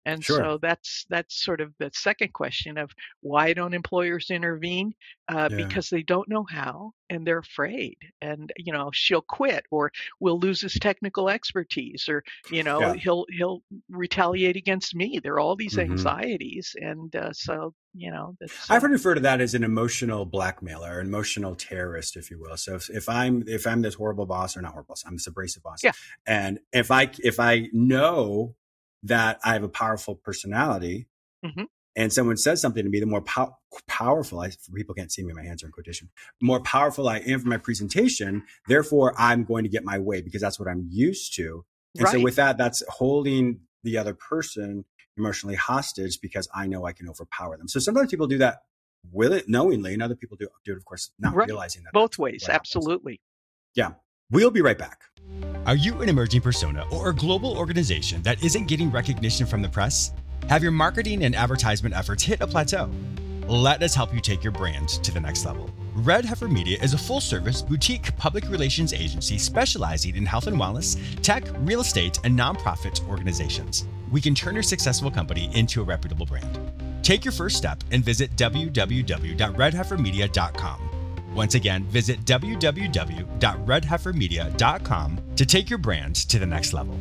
And 0.04 0.22
sure. 0.22 0.36
so 0.36 0.58
that's 0.60 1.06
that's 1.08 1.42
sort 1.42 1.62
of 1.62 1.72
the 1.78 1.90
second 1.94 2.34
question 2.34 2.76
of 2.76 2.90
why 3.22 3.54
don't 3.54 3.72
employers 3.72 4.28
intervene? 4.28 4.92
Uh, 5.26 5.48
yeah. 5.50 5.56
Because 5.56 5.88
they 5.88 6.02
don't 6.02 6.28
know 6.28 6.44
how 6.46 6.92
and 7.08 7.26
they're 7.26 7.38
afraid. 7.38 7.96
And 8.20 8.52
you 8.58 8.70
know 8.70 8.90
she'll 8.92 9.22
quit 9.22 9.64
or 9.70 9.92
we'll 10.20 10.38
lose 10.38 10.60
his 10.60 10.74
technical 10.74 11.30
expertise 11.30 12.06
or 12.06 12.22
you 12.50 12.62
know 12.62 12.80
yeah. 12.80 12.94
he'll 12.96 13.24
he'll 13.30 13.62
retaliate 13.88 14.56
against 14.56 14.94
me. 14.94 15.18
There 15.18 15.36
are 15.36 15.40
all 15.40 15.56
these 15.56 15.76
mm-hmm. 15.76 15.92
anxieties, 15.92 16.76
and 16.78 17.16
uh, 17.16 17.32
so 17.32 17.72
you 17.96 18.10
know 18.10 18.36
i've 18.68 18.82
heard 18.82 18.90
refer 18.90 19.14
to 19.14 19.20
that 19.20 19.40
as 19.40 19.54
an 19.54 19.64
emotional 19.64 20.26
blackmailer 20.26 21.00
emotional 21.00 21.54
terrorist 21.54 22.16
if 22.16 22.30
you 22.30 22.38
will 22.38 22.56
so 22.56 22.74
if, 22.74 22.90
if 22.90 23.08
i'm 23.08 23.42
if 23.46 23.66
i'm 23.66 23.82
this 23.82 23.94
horrible 23.94 24.26
boss 24.26 24.56
or 24.56 24.62
not 24.62 24.72
horrible 24.72 24.88
boss 24.88 25.04
i'm 25.06 25.14
this 25.14 25.26
abrasive 25.26 25.62
boss 25.62 25.82
yeah. 25.82 25.92
and 26.26 26.60
if 26.72 26.90
i 26.90 27.10
if 27.24 27.40
i 27.40 27.68
know 27.72 28.54
that 29.02 29.38
i 29.44 29.54
have 29.54 29.62
a 29.62 29.68
powerful 29.68 30.14
personality 30.14 31.06
mm-hmm. 31.44 31.64
and 31.96 32.12
someone 32.12 32.36
says 32.36 32.60
something 32.60 32.84
to 32.84 32.90
me 32.90 33.00
the 33.00 33.06
more 33.06 33.22
pow- 33.22 33.56
powerful 33.86 34.40
i 34.40 34.50
people 34.74 34.94
can't 34.94 35.10
see 35.10 35.24
me 35.24 35.32
my 35.32 35.42
hands 35.42 35.62
are 35.62 35.66
in 35.66 35.72
quotation 35.72 36.10
more 36.42 36.60
powerful 36.60 37.08
i 37.08 37.18
am 37.18 37.40
for 37.40 37.48
my 37.48 37.58
presentation 37.58 38.42
therefore 38.68 39.14
i'm 39.18 39.44
going 39.44 39.64
to 39.64 39.70
get 39.70 39.84
my 39.84 39.98
way 39.98 40.20
because 40.20 40.42
that's 40.42 40.58
what 40.58 40.68
i'm 40.68 40.86
used 40.90 41.34
to 41.34 41.64
and 41.94 42.04
right. 42.04 42.12
so 42.12 42.20
with 42.20 42.36
that 42.36 42.58
that's 42.58 42.82
holding 42.88 43.60
the 43.84 43.96
other 43.96 44.12
person 44.14 44.84
emotionally 45.16 45.56
hostage 45.56 46.20
because 46.20 46.48
I 46.54 46.66
know 46.66 46.84
I 46.84 46.92
can 46.92 47.08
overpower 47.08 47.56
them. 47.56 47.68
So 47.68 47.80
sometimes 47.80 48.10
people 48.10 48.26
do 48.26 48.38
that 48.38 48.58
will 49.12 49.32
it 49.32 49.48
knowingly, 49.48 49.92
and 49.92 50.02
other 50.02 50.14
people 50.14 50.36
do, 50.36 50.48
do 50.64 50.72
it, 50.72 50.76
of 50.76 50.84
course, 50.84 51.10
not 51.18 51.34
right. 51.34 51.46
realizing 51.46 51.82
that. 51.84 51.92
Both 51.92 52.18
ways, 52.18 52.46
absolutely. 52.48 53.20
Yeah. 53.74 53.92
We'll 54.30 54.50
be 54.50 54.60
right 54.60 54.78
back. 54.78 55.02
Are 55.66 55.76
you 55.76 56.00
an 56.02 56.08
emerging 56.08 56.40
persona 56.40 56.84
or 56.90 57.10
a 57.10 57.14
global 57.14 57.56
organization 57.56 58.22
that 58.22 58.42
isn't 58.42 58.66
getting 58.66 58.90
recognition 58.90 59.46
from 59.46 59.62
the 59.62 59.68
press? 59.68 60.12
Have 60.48 60.62
your 60.62 60.72
marketing 60.72 61.24
and 61.24 61.34
advertisement 61.34 61.94
efforts 61.94 62.22
hit 62.22 62.40
a 62.40 62.46
plateau? 62.46 62.90
Let 63.46 63.82
us 63.82 63.94
help 63.94 64.12
you 64.12 64.20
take 64.20 64.42
your 64.42 64.52
brand 64.52 64.88
to 64.88 65.12
the 65.12 65.20
next 65.20 65.44
level. 65.44 65.70
Red 65.94 66.24
Heifer 66.24 66.48
Media 66.48 66.78
is 66.82 66.94
a 66.94 66.98
full 66.98 67.20
service 67.20 67.62
boutique 67.62 68.16
public 68.16 68.48
relations 68.50 68.92
agency 68.92 69.38
specializing 69.38 70.16
in 70.16 70.26
health 70.26 70.48
and 70.48 70.56
wellness, 70.56 70.98
tech, 71.22 71.44
real 71.60 71.80
estate, 71.80 72.18
and 72.24 72.36
nonprofit 72.36 73.06
organizations 73.08 73.86
we 74.16 74.20
can 74.22 74.34
turn 74.34 74.54
your 74.54 74.62
successful 74.62 75.10
company 75.10 75.50
into 75.52 75.82
a 75.82 75.84
reputable 75.84 76.24
brand. 76.24 76.58
Take 77.02 77.22
your 77.22 77.32
first 77.32 77.58
step 77.58 77.84
and 77.90 78.02
visit 78.02 78.34
www.redheifermedia.com. 78.34 81.34
Once 81.34 81.54
again, 81.54 81.84
visit 81.84 82.24
www.redheifermedia.com 82.24 85.20
to 85.36 85.44
take 85.44 85.68
your 85.68 85.78
brand 85.78 86.16
to 86.16 86.38
the 86.38 86.46
next 86.46 86.72
level. 86.72 86.98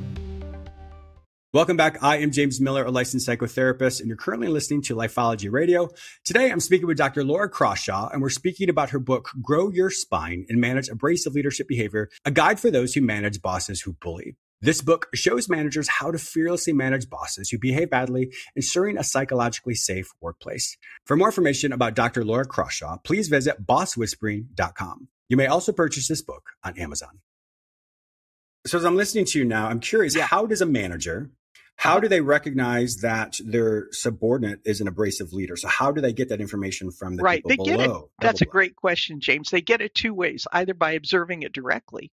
Welcome 1.53 1.77
back. 1.77 2.03
I 2.03 2.17
am 2.17 2.31
James 2.31 2.59
Miller, 2.59 2.83
a 2.83 2.91
licensed 2.91 3.29
psychotherapist, 3.29 4.01
and 4.01 4.09
you're 4.09 4.17
currently 4.17 4.49
listening 4.49 4.81
to 4.81 4.93
Lifeology 4.93 5.49
Radio. 5.49 5.87
Today, 6.25 6.51
I'm 6.51 6.59
speaking 6.59 6.85
with 6.85 6.97
Dr. 6.97 7.23
Laura 7.23 7.47
Crawshaw, 7.47 8.09
and 8.09 8.21
we're 8.21 8.27
speaking 8.27 8.69
about 8.69 8.89
her 8.89 8.99
book, 8.99 9.29
Grow 9.41 9.69
Your 9.69 9.89
Spine 9.89 10.45
and 10.49 10.59
Manage 10.59 10.89
Abrasive 10.89 11.33
Leadership 11.33 11.69
Behavior, 11.69 12.09
a 12.25 12.31
guide 12.31 12.59
for 12.59 12.69
those 12.69 12.93
who 12.93 12.99
manage 12.99 13.41
bosses 13.41 13.79
who 13.79 13.93
bully. 13.93 14.35
This 14.61 14.81
book 14.81 15.07
shows 15.13 15.49
managers 15.49 15.87
how 15.87 16.11
to 16.11 16.17
fearlessly 16.17 16.73
manage 16.73 17.09
bosses 17.09 17.49
who 17.49 17.59
behave 17.59 17.89
badly, 17.89 18.33
ensuring 18.55 18.97
a 18.97 19.03
psychologically 19.03 19.75
safe 19.75 20.07
workplace. 20.21 20.77
For 21.05 21.17
more 21.17 21.27
information 21.27 21.73
about 21.73 21.93
Dr. 21.93 22.23
Laura 22.23 22.45
Crawshaw, 22.45 22.97
please 23.03 23.27
visit 23.27 23.65
bosswhispering.com. 23.65 25.07
You 25.27 25.37
may 25.37 25.47
also 25.47 25.71
purchase 25.71 26.07
this 26.07 26.21
book 26.21 26.51
on 26.63 26.77
Amazon. 26.79 27.19
So 28.65 28.77
as 28.77 28.85
I'm 28.85 28.95
listening 28.95 29.25
to 29.25 29.39
you 29.39 29.45
now, 29.45 29.67
I'm 29.67 29.79
curious, 29.79 30.15
yeah. 30.15 30.25
how 30.25 30.45
does 30.45 30.61
a 30.61 30.65
manager, 30.65 31.29
how 31.75 31.91
uh-huh. 31.91 31.99
do 32.01 32.07
they 32.07 32.21
recognize 32.21 32.97
that 32.97 33.37
their 33.43 33.87
subordinate 33.91 34.61
is 34.65 34.81
an 34.81 34.87
abrasive 34.87 35.33
leader? 35.33 35.55
So 35.57 35.67
how 35.67 35.91
do 35.91 36.01
they 36.01 36.13
get 36.13 36.29
that 36.29 36.41
information 36.41 36.91
from 36.91 37.17
the 37.17 37.23
right. 37.23 37.43
people 37.45 37.65
they 37.65 37.71
below? 37.73 37.87
Get 37.87 37.99
it. 37.99 38.09
That's 38.21 38.41
a 38.41 38.45
great 38.45 38.75
question, 38.75 39.19
James. 39.19 39.49
They 39.49 39.61
get 39.61 39.81
it 39.81 39.93
two 39.93 40.13
ways, 40.13 40.47
either 40.51 40.73
by 40.73 40.93
observing 40.93 41.43
it 41.43 41.53
directly 41.53 42.11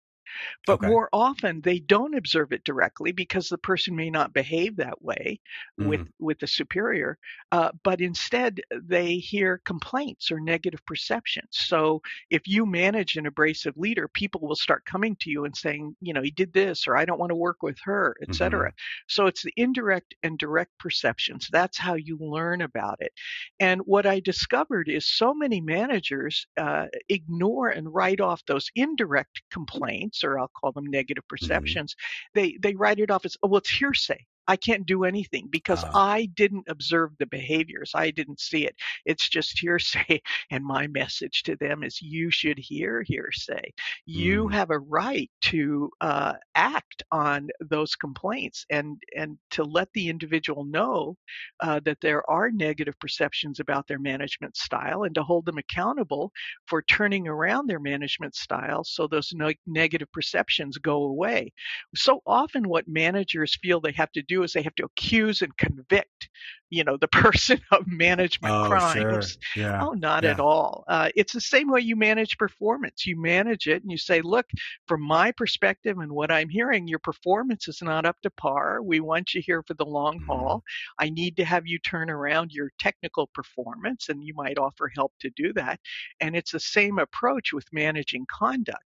but 0.65 0.73
okay. 0.73 0.87
more 0.87 1.09
often 1.13 1.61
they 1.61 1.79
don't 1.79 2.15
observe 2.15 2.51
it 2.51 2.63
directly 2.63 3.11
because 3.11 3.49
the 3.49 3.57
person 3.57 3.95
may 3.95 4.09
not 4.09 4.33
behave 4.33 4.77
that 4.77 5.01
way 5.01 5.39
mm-hmm. 5.79 5.89
with 5.89 6.07
with 6.19 6.39
the 6.39 6.47
superior. 6.47 7.17
Uh, 7.51 7.71
but 7.83 8.01
instead 8.01 8.59
they 8.71 9.15
hear 9.15 9.61
complaints 9.65 10.31
or 10.31 10.39
negative 10.39 10.85
perceptions. 10.85 11.49
So 11.51 12.01
if 12.29 12.47
you 12.47 12.65
manage 12.65 13.15
an 13.15 13.25
abrasive 13.25 13.77
leader, 13.77 14.07
people 14.07 14.41
will 14.41 14.55
start 14.55 14.85
coming 14.85 15.15
to 15.21 15.29
you 15.29 15.45
and 15.45 15.55
saying, 15.55 15.95
you 16.01 16.13
know, 16.13 16.21
he 16.21 16.31
did 16.31 16.53
this, 16.53 16.87
or 16.87 16.97
I 16.97 17.05
don't 17.05 17.19
want 17.19 17.31
to 17.31 17.35
work 17.35 17.61
with 17.61 17.77
her, 17.83 18.15
etc. 18.21 18.69
Mm-hmm. 18.69 18.75
So 19.07 19.27
it's 19.27 19.43
the 19.43 19.53
indirect 19.55 20.15
and 20.23 20.37
direct 20.37 20.77
perceptions. 20.79 21.47
That's 21.51 21.77
how 21.77 21.95
you 21.95 22.17
learn 22.19 22.61
about 22.61 22.97
it. 22.99 23.11
And 23.59 23.81
what 23.81 24.05
I 24.05 24.19
discovered 24.19 24.89
is 24.89 25.07
so 25.07 25.33
many 25.33 25.61
managers 25.61 26.47
uh, 26.57 26.87
ignore 27.09 27.69
and 27.69 27.93
write 27.93 28.21
off 28.21 28.45
those 28.45 28.69
indirect 28.75 29.41
complaints 29.51 30.16
or 30.23 30.39
I'll 30.39 30.49
call 30.49 30.71
them 30.71 30.85
negative 30.85 31.23
mm-hmm. 31.23 31.45
perceptions, 31.45 31.93
mm-hmm. 31.93 32.39
they 32.39 32.57
they 32.61 32.75
write 32.75 32.99
it 32.99 33.11
off 33.11 33.25
as 33.25 33.37
oh 33.43 33.47
well 33.47 33.59
it's 33.59 33.69
hearsay. 33.69 34.25
I 34.47 34.55
can't 34.55 34.85
do 34.85 35.03
anything 35.03 35.47
because 35.49 35.83
uh, 35.83 35.91
I 35.93 36.29
didn't 36.35 36.65
observe 36.69 37.11
the 37.19 37.25
behaviors. 37.27 37.91
I 37.93 38.11
didn't 38.11 38.39
see 38.39 38.65
it. 38.65 38.75
It's 39.05 39.29
just 39.29 39.59
hearsay. 39.59 40.21
And 40.51 40.63
my 40.63 40.87
message 40.87 41.43
to 41.43 41.55
them 41.57 41.83
is 41.83 42.01
you 42.01 42.31
should 42.31 42.57
hear 42.57 43.03
hearsay. 43.05 43.73
You 44.05 44.45
mm. 44.45 44.53
have 44.53 44.69
a 44.69 44.79
right 44.79 45.29
to 45.43 45.89
uh, 45.99 46.33
act 46.55 47.03
on 47.11 47.49
those 47.59 47.95
complaints 47.95 48.65
and, 48.69 48.97
and 49.15 49.37
to 49.51 49.63
let 49.63 49.89
the 49.93 50.09
individual 50.09 50.63
know 50.63 51.17
uh, 51.59 51.79
that 51.85 51.97
there 52.01 52.29
are 52.29 52.49
negative 52.51 52.97
perceptions 52.99 53.59
about 53.59 53.87
their 53.87 53.99
management 53.99 54.55
style 54.55 55.03
and 55.03 55.15
to 55.15 55.23
hold 55.23 55.45
them 55.45 55.57
accountable 55.57 56.31
for 56.67 56.81
turning 56.83 57.27
around 57.27 57.67
their 57.67 57.79
management 57.79 58.35
style 58.35 58.83
so 58.83 59.07
those 59.07 59.31
no- 59.33 59.53
negative 59.65 60.11
perceptions 60.11 60.77
go 60.77 61.03
away. 61.03 61.51
So 61.95 62.21
often, 62.25 62.67
what 62.67 62.87
managers 62.87 63.57
feel 63.61 63.79
they 63.79 63.91
have 63.93 64.11
to 64.13 64.21
do 64.23 64.36
is 64.43 64.53
they 64.53 64.61
have 64.61 64.75
to 64.75 64.85
accuse 64.85 65.41
and 65.41 65.55
convict 65.57 66.29
you 66.69 66.83
know 66.83 66.97
the 66.97 67.07
person 67.07 67.59
of 67.71 67.87
management 67.87 68.53
oh, 68.53 68.67
crimes. 68.67 69.37
sure. 69.53 69.63
yeah. 69.63 69.83
oh 69.83 69.91
not 69.91 70.23
yeah. 70.23 70.31
at 70.31 70.39
all. 70.39 70.83
Uh, 70.87 71.09
it's 71.15 71.33
the 71.33 71.41
same 71.41 71.69
way 71.69 71.81
you 71.81 71.95
manage 71.95 72.37
performance. 72.37 73.05
You 73.05 73.19
manage 73.19 73.67
it 73.67 73.81
and 73.81 73.91
you 73.91 73.97
say 73.97 74.21
look 74.21 74.45
from 74.87 75.01
my 75.01 75.31
perspective 75.31 75.97
and 75.97 76.11
what 76.11 76.31
i'm 76.31 76.49
hearing 76.49 76.87
your 76.87 76.99
performance 76.99 77.67
is 77.67 77.81
not 77.81 78.05
up 78.05 78.17
to 78.21 78.29
par. 78.31 78.81
We 78.81 78.99
want 78.99 79.33
you 79.33 79.41
here 79.45 79.63
for 79.63 79.73
the 79.75 79.85
long 79.85 80.19
mm-hmm. 80.19 80.31
haul. 80.31 80.63
I 80.99 81.09
need 81.09 81.37
to 81.37 81.45
have 81.45 81.67
you 81.67 81.79
turn 81.79 82.09
around 82.09 82.51
your 82.51 82.71
technical 82.79 83.27
performance 83.27 84.09
and 84.09 84.23
you 84.23 84.33
might 84.33 84.57
offer 84.57 84.91
help 84.93 85.13
to 85.21 85.29
do 85.35 85.53
that. 85.53 85.79
And 86.19 86.35
it's 86.35 86.51
the 86.51 86.59
same 86.59 86.99
approach 86.99 87.53
with 87.53 87.65
managing 87.71 88.25
conduct. 88.29 88.83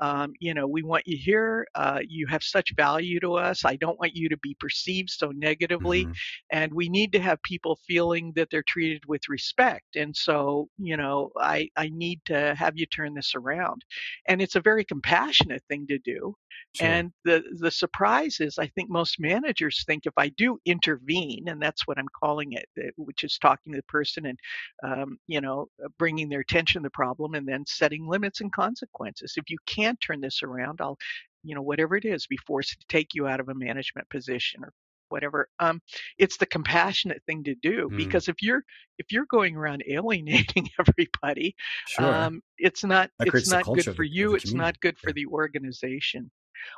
Um, 0.00 0.32
you 0.40 0.54
know 0.54 0.66
we 0.66 0.82
want 0.82 1.06
you 1.06 1.16
here. 1.16 1.66
Uh, 1.74 2.00
you 2.06 2.26
have 2.26 2.42
such 2.42 2.74
value 2.76 3.20
to 3.20 3.34
us. 3.34 3.64
I 3.64 3.76
don't 3.76 3.98
want 3.98 4.16
you 4.16 4.28
to 4.28 4.36
be 4.38 4.54
perceived 4.92 5.10
so 5.10 5.30
negatively 5.34 6.04
mm-hmm. 6.04 6.12
and 6.50 6.72
we 6.72 6.88
need 6.88 7.12
to 7.12 7.20
have 7.20 7.42
people 7.42 7.78
feeling 7.86 8.32
that 8.36 8.48
they're 8.50 8.64
treated 8.66 9.02
with 9.06 9.22
respect. 9.28 9.96
And 9.96 10.14
so, 10.14 10.68
you 10.78 10.96
know, 10.96 11.30
I, 11.38 11.68
I 11.76 11.90
need 11.92 12.20
to 12.26 12.54
have 12.54 12.76
you 12.76 12.86
turn 12.86 13.14
this 13.14 13.34
around. 13.34 13.84
And 14.28 14.42
it's 14.42 14.56
a 14.56 14.60
very 14.60 14.84
compassionate 14.84 15.62
thing 15.68 15.86
to 15.88 15.98
do. 15.98 16.34
Sure. 16.74 16.86
And 16.86 17.12
the, 17.24 17.42
the 17.58 17.70
surprise 17.70 18.38
is, 18.40 18.58
I 18.58 18.66
think 18.68 18.90
most 18.90 19.16
managers 19.18 19.84
think 19.86 20.06
if 20.06 20.14
I 20.16 20.28
do 20.30 20.58
intervene, 20.64 21.48
and 21.48 21.60
that's 21.60 21.86
what 21.86 21.98
I'm 21.98 22.08
calling 22.22 22.52
it, 22.52 22.66
eh, 22.78 22.90
which 22.96 23.24
is 23.24 23.38
talking 23.38 23.72
to 23.72 23.78
the 23.78 23.84
person 23.84 24.26
and, 24.26 24.38
um, 24.84 25.18
you 25.26 25.40
know, 25.40 25.66
uh, 25.82 25.88
bringing 25.98 26.28
their 26.28 26.40
attention 26.40 26.82
to 26.82 26.86
the 26.86 26.90
problem 26.90 27.34
and 27.34 27.46
then 27.46 27.64
setting 27.66 28.06
limits 28.06 28.40
and 28.40 28.52
consequences. 28.52 29.34
If 29.36 29.50
you 29.50 29.58
can't 29.66 30.00
turn 30.00 30.20
this 30.20 30.42
around, 30.42 30.80
I'll 30.80 30.98
you 31.44 31.54
know 31.54 31.62
whatever 31.62 31.96
it 31.96 32.04
is 32.04 32.26
be 32.26 32.36
forced 32.46 32.80
to 32.80 32.86
take 32.88 33.14
you 33.14 33.26
out 33.26 33.40
of 33.40 33.48
a 33.48 33.54
management 33.54 34.08
position 34.10 34.62
or 34.64 34.72
whatever 35.12 35.48
um, 35.60 35.80
it's 36.18 36.36
the 36.36 36.46
compassionate 36.46 37.22
thing 37.26 37.44
to 37.44 37.54
do 37.54 37.88
mm. 37.88 37.96
because 37.96 38.28
if 38.28 38.36
you're 38.40 38.62
if 38.98 39.12
you're 39.12 39.26
going 39.26 39.56
around 39.56 39.84
alienating 39.88 40.68
everybody 40.80 41.54
sure. 41.86 42.12
um, 42.12 42.42
it's 42.58 42.82
not 42.82 43.10
that 43.18 43.28
it's 43.28 43.50
not 43.50 43.64
good 43.66 43.94
for 43.94 44.02
you 44.02 44.34
it's 44.34 44.52
not 44.52 44.78
good 44.80 44.98
for 44.98 45.12
the 45.12 45.26
organization 45.26 46.30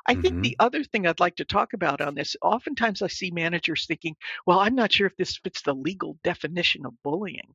I 0.07 0.15
think 0.15 0.35
mm-hmm. 0.37 0.41
the 0.41 0.57
other 0.61 0.83
thing 0.83 1.07
I'd 1.07 1.21
like 1.21 1.37
to 1.37 1.45
talk 1.45 1.75
about 1.75 2.01
on 2.01 2.15
this, 2.15 2.37
oftentimes 2.41 3.03
I 3.03 3.09
see 3.09 3.31
managers 3.31 3.85
thinking, 3.87 4.17
well, 4.47 4.61
I'm 4.61 4.75
not 4.75 4.91
sure 4.91 5.07
if 5.07 5.17
this 5.19 5.37
fits 5.37 5.61
the 5.61 5.75
legal 5.75 6.17
definition 6.25 6.87
of 6.87 6.95
bullying. 7.03 7.53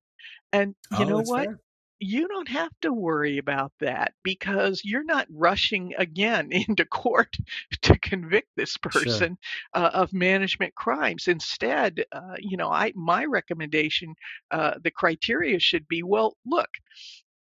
And 0.54 0.76
you 0.92 1.06
oh, 1.06 1.10
know 1.10 1.22
what? 1.22 1.46
Fair 1.46 1.60
you 2.00 2.28
don't 2.28 2.48
have 2.48 2.72
to 2.82 2.94
worry 2.94 3.38
about 3.38 3.72
that 3.80 4.14
because 4.24 4.82
you're 4.84 5.04
not 5.04 5.28
rushing 5.30 5.94
again 5.98 6.52
into 6.68 6.86
court 6.86 7.36
to 7.82 7.98
convict 8.00 8.50
this 8.56 8.78
person 8.78 9.38
sure. 9.74 9.84
uh, 9.84 9.90
of 9.94 10.14
management 10.14 10.74
crimes. 10.76 11.28
Instead, 11.28 12.06
uh, 12.12 12.36
you 12.40 12.58
know, 12.58 12.70
I 12.70 12.94
my 12.96 13.26
recommendation, 13.26 14.16
uh, 14.52 14.76
the 14.84 14.92
criteria 14.92 15.60
should 15.60 15.88
be, 15.88 16.04
well, 16.04 16.38
look, 16.46 16.70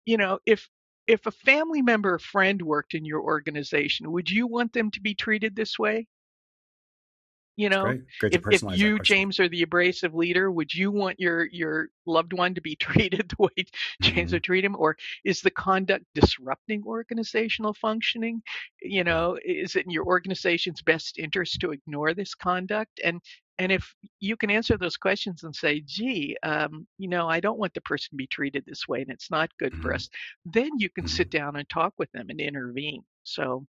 you 0.06 0.16
know, 0.16 0.38
if 0.46 0.68
if 1.06 1.24
a 1.26 1.30
family 1.30 1.80
member 1.80 2.14
or 2.14 2.18
friend 2.18 2.60
worked 2.60 2.94
in 2.94 3.04
your 3.04 3.22
organization, 3.22 4.12
would 4.12 4.30
you 4.30 4.46
want 4.46 4.72
them 4.72 4.90
to 4.90 5.00
be 5.00 5.14
treated 5.14 5.56
this 5.56 5.78
way? 5.78 6.06
You 7.58 7.68
know, 7.68 7.82
great. 7.82 8.00
Great 8.20 8.34
if, 8.34 8.42
if 8.52 8.78
you, 8.78 9.00
James, 9.00 9.40
are 9.40 9.48
the 9.48 9.62
abrasive 9.62 10.14
leader, 10.14 10.48
would 10.48 10.72
you 10.72 10.92
want 10.92 11.18
your 11.18 11.46
your 11.46 11.88
loved 12.06 12.32
one 12.32 12.54
to 12.54 12.60
be 12.60 12.76
treated 12.80 13.28
the 13.30 13.36
way 13.42 13.66
James 14.00 14.28
mm-hmm. 14.28 14.36
would 14.36 14.44
treat 14.44 14.64
him, 14.64 14.76
or 14.78 14.96
is 15.24 15.40
the 15.40 15.50
conduct 15.50 16.04
disrupting 16.14 16.84
organizational 16.86 17.74
functioning? 17.74 18.42
You 18.80 19.02
know, 19.02 19.36
is 19.44 19.74
it 19.74 19.86
in 19.86 19.90
your 19.90 20.04
organization's 20.04 20.82
best 20.82 21.18
interest 21.18 21.60
to 21.62 21.72
ignore 21.72 22.14
this 22.14 22.32
conduct? 22.32 23.00
And 23.02 23.20
and 23.58 23.72
if 23.72 23.92
you 24.20 24.36
can 24.36 24.52
answer 24.52 24.78
those 24.78 24.96
questions 24.96 25.42
and 25.42 25.52
say, 25.52 25.82
gee, 25.84 26.36
um, 26.44 26.86
you 26.96 27.08
know, 27.08 27.28
I 27.28 27.40
don't 27.40 27.58
want 27.58 27.74
the 27.74 27.80
person 27.80 28.10
to 28.10 28.16
be 28.16 28.28
treated 28.28 28.62
this 28.66 28.86
way 28.86 29.00
and 29.02 29.10
it's 29.10 29.32
not 29.32 29.50
good 29.58 29.72
mm-hmm. 29.72 29.82
for 29.82 29.94
us, 29.94 30.08
then 30.44 30.70
you 30.78 30.90
can 30.90 31.06
mm-hmm. 31.06 31.16
sit 31.16 31.30
down 31.30 31.56
and 31.56 31.68
talk 31.68 31.92
with 31.98 32.12
them 32.12 32.26
and 32.30 32.40
intervene. 32.40 33.02
So 33.24 33.66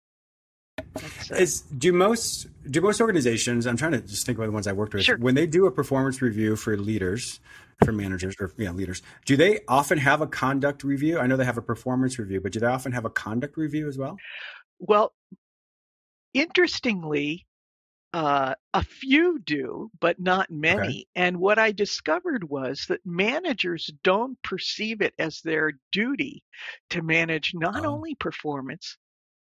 is 1.31 1.62
do 1.62 1.93
most 1.93 2.47
do 2.71 2.81
most 2.81 3.00
organizations? 3.00 3.66
I'm 3.66 3.76
trying 3.76 3.93
to 3.93 4.00
just 4.00 4.26
think 4.26 4.38
about 4.38 4.47
the 4.47 4.52
ones 4.52 4.66
I 4.66 4.73
worked 4.73 4.95
with. 4.95 5.04
Sure. 5.04 5.16
When 5.16 5.35
they 5.35 5.47
do 5.47 5.66
a 5.66 5.71
performance 5.71 6.23
review 6.23 6.57
for 6.57 6.76
leaders, 6.76 7.40
for 7.85 7.93
managers 7.93 8.37
or 8.40 8.52
yeah 8.57 8.71
leaders, 8.71 9.02
do 9.25 9.37
they 9.37 9.61
often 9.69 9.99
have 9.99 10.21
a 10.21 10.26
conduct 10.26 10.85
review? 10.85 11.19
I 11.19 11.26
know 11.26 11.37
they 11.37 11.45
have 11.45 11.59
a 11.59 11.62
performance 11.62 12.19
review, 12.19 12.40
but 12.40 12.52
do 12.52 12.61
they 12.61 12.66
often 12.66 12.93
have 12.93 13.04
a 13.04 13.11
conduct 13.11 13.57
review 13.57 13.88
as 13.88 13.99
well? 13.99 14.16
Well, 14.78 15.12
interestingly, 16.33 17.47
uh, 18.12 18.54
a 18.73 18.85
few 18.85 19.40
do, 19.40 19.90
but 19.99 20.21
not 20.21 20.49
many. 20.49 20.83
Okay. 20.83 21.07
And 21.16 21.40
what 21.40 21.59
I 21.59 21.73
discovered 21.73 22.45
was 22.45 22.87
that 22.88 23.04
managers 23.04 23.90
don't 24.04 24.40
perceive 24.43 25.00
it 25.00 25.14
as 25.19 25.40
their 25.40 25.73
duty 25.90 26.45
to 26.90 27.02
manage 27.02 27.52
not 27.54 27.85
oh. 27.85 27.95
only 27.95 28.14
performance, 28.14 28.97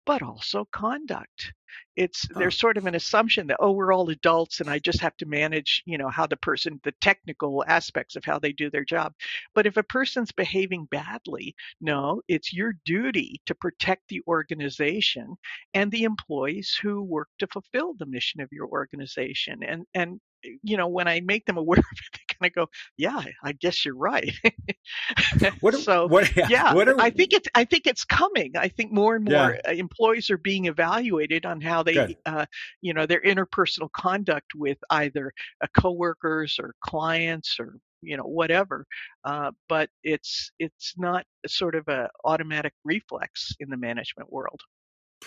but 0.05 0.23
also 0.23 0.67
conduct. 0.73 1.53
It's 1.97 2.27
oh. 2.35 2.39
there's 2.39 2.59
sort 2.59 2.77
of 2.77 2.87
an 2.87 2.95
assumption 2.95 3.47
that 3.47 3.59
oh 3.61 3.73
we're 3.73 3.93
all 3.93 4.09
adults 4.11 4.61
and 4.61 4.69
I 4.69 4.79
just 4.79 5.01
have 5.01 5.17
to 5.19 5.27
manage 5.27 5.83
you 5.87 5.99
know 5.99 6.09
how 6.09 6.27
the 6.27 6.37
person 6.37 6.81
the 6.85 6.93
technical 7.01 7.65
aspects 7.67 8.17
of 8.17 8.25
how 8.25 8.39
they 8.39 8.53
do 8.53 8.71
their 8.71 8.85
job. 8.85 9.13
But 9.55 9.67
if 9.67 9.77
a 9.77 9.83
person's 9.83 10.33
behaving 10.33 10.87
badly, 10.91 11.55
no, 11.81 12.23
it's 12.29 12.53
your 12.53 12.75
duty 12.85 13.41
to 13.47 13.55
protect 13.55 14.09
the 14.09 14.23
organization 14.27 15.37
and 15.75 15.91
the 15.91 16.05
employees 16.05 16.79
who 16.81 17.03
work 17.03 17.29
to 17.39 17.47
fulfill 17.47 17.95
the 17.99 18.07
mission 18.07 18.41
of 18.41 18.53
your 18.53 18.69
organization. 18.69 19.63
And 19.63 19.87
and 19.95 20.21
you 20.63 20.77
know, 20.77 20.89
when 20.89 21.09
I 21.09 21.21
make 21.21 21.47
them 21.47 21.57
aware 21.57 21.79
of 21.79 21.85
it, 21.85 22.13
they 22.13 22.35
kind 22.35 22.51
of 22.51 22.55
go, 22.55 22.71
"Yeah, 22.97 23.23
I 23.43 23.53
guess 23.53 23.85
you're 23.85 23.97
right." 23.97 24.33
what, 25.61 25.75
so, 25.79 26.07
what, 26.07 26.35
yeah, 26.37 26.75
what 26.75 26.89
are, 26.89 27.01
I 27.01 27.11
think 27.11 27.33
it's 27.33 27.49
I 27.55 27.65
think 27.65 27.87
it's 27.87 28.05
coming. 28.05 28.53
I 28.57 28.69
think 28.69 28.93
more 28.93 29.17
and 29.17 29.25
more 29.25 29.59
yeah. 29.65 29.73
employees 29.73 30.31
are 30.31 30.39
being 30.39 30.67
evaluated 30.67 31.47
on 31.47 31.61
how 31.61 31.83
they, 31.83 32.17
uh, 32.27 32.47
you 32.81 32.95
know, 32.95 33.07
their 33.07 33.21
interpersonal 33.21 33.91
conduct 33.93 34.53
with 34.55 34.79
either 34.91 35.33
uh, 35.63 35.67
coworkers 35.79 36.57
or 36.59 36.75
clients 36.85 37.57
or 37.59 37.77
you 38.03 38.17
know 38.17 38.25
whatever. 38.25 38.87
Uh, 39.25 39.53
but 39.69 39.89
it's 40.03 40.51
it's 40.59 40.95
not 40.97 41.25
sort 41.47 41.75
of 41.75 41.87
a 41.89 42.09
automatic 42.25 42.75
reflex 42.85 43.55
in 43.61 43.71
the 43.71 43.77
management 43.77 44.33
world. 44.33 44.61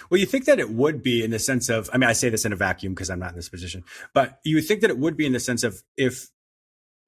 Well, 0.09 0.19
you 0.19 0.25
think 0.25 0.45
that 0.45 0.59
it 0.59 0.69
would 0.69 1.03
be 1.03 1.23
in 1.23 1.31
the 1.31 1.39
sense 1.39 1.69
of, 1.69 1.89
I 1.93 1.97
mean, 1.97 2.09
I 2.09 2.13
say 2.13 2.29
this 2.29 2.45
in 2.45 2.53
a 2.53 2.55
vacuum 2.55 2.93
because 2.93 3.09
I'm 3.09 3.19
not 3.19 3.31
in 3.31 3.35
this 3.35 3.49
position, 3.49 3.83
but 4.13 4.39
you 4.43 4.55
would 4.55 4.67
think 4.67 4.81
that 4.81 4.89
it 4.89 4.97
would 4.97 5.17
be 5.17 5.25
in 5.25 5.33
the 5.33 5.39
sense 5.39 5.63
of 5.63 5.83
if, 5.97 6.29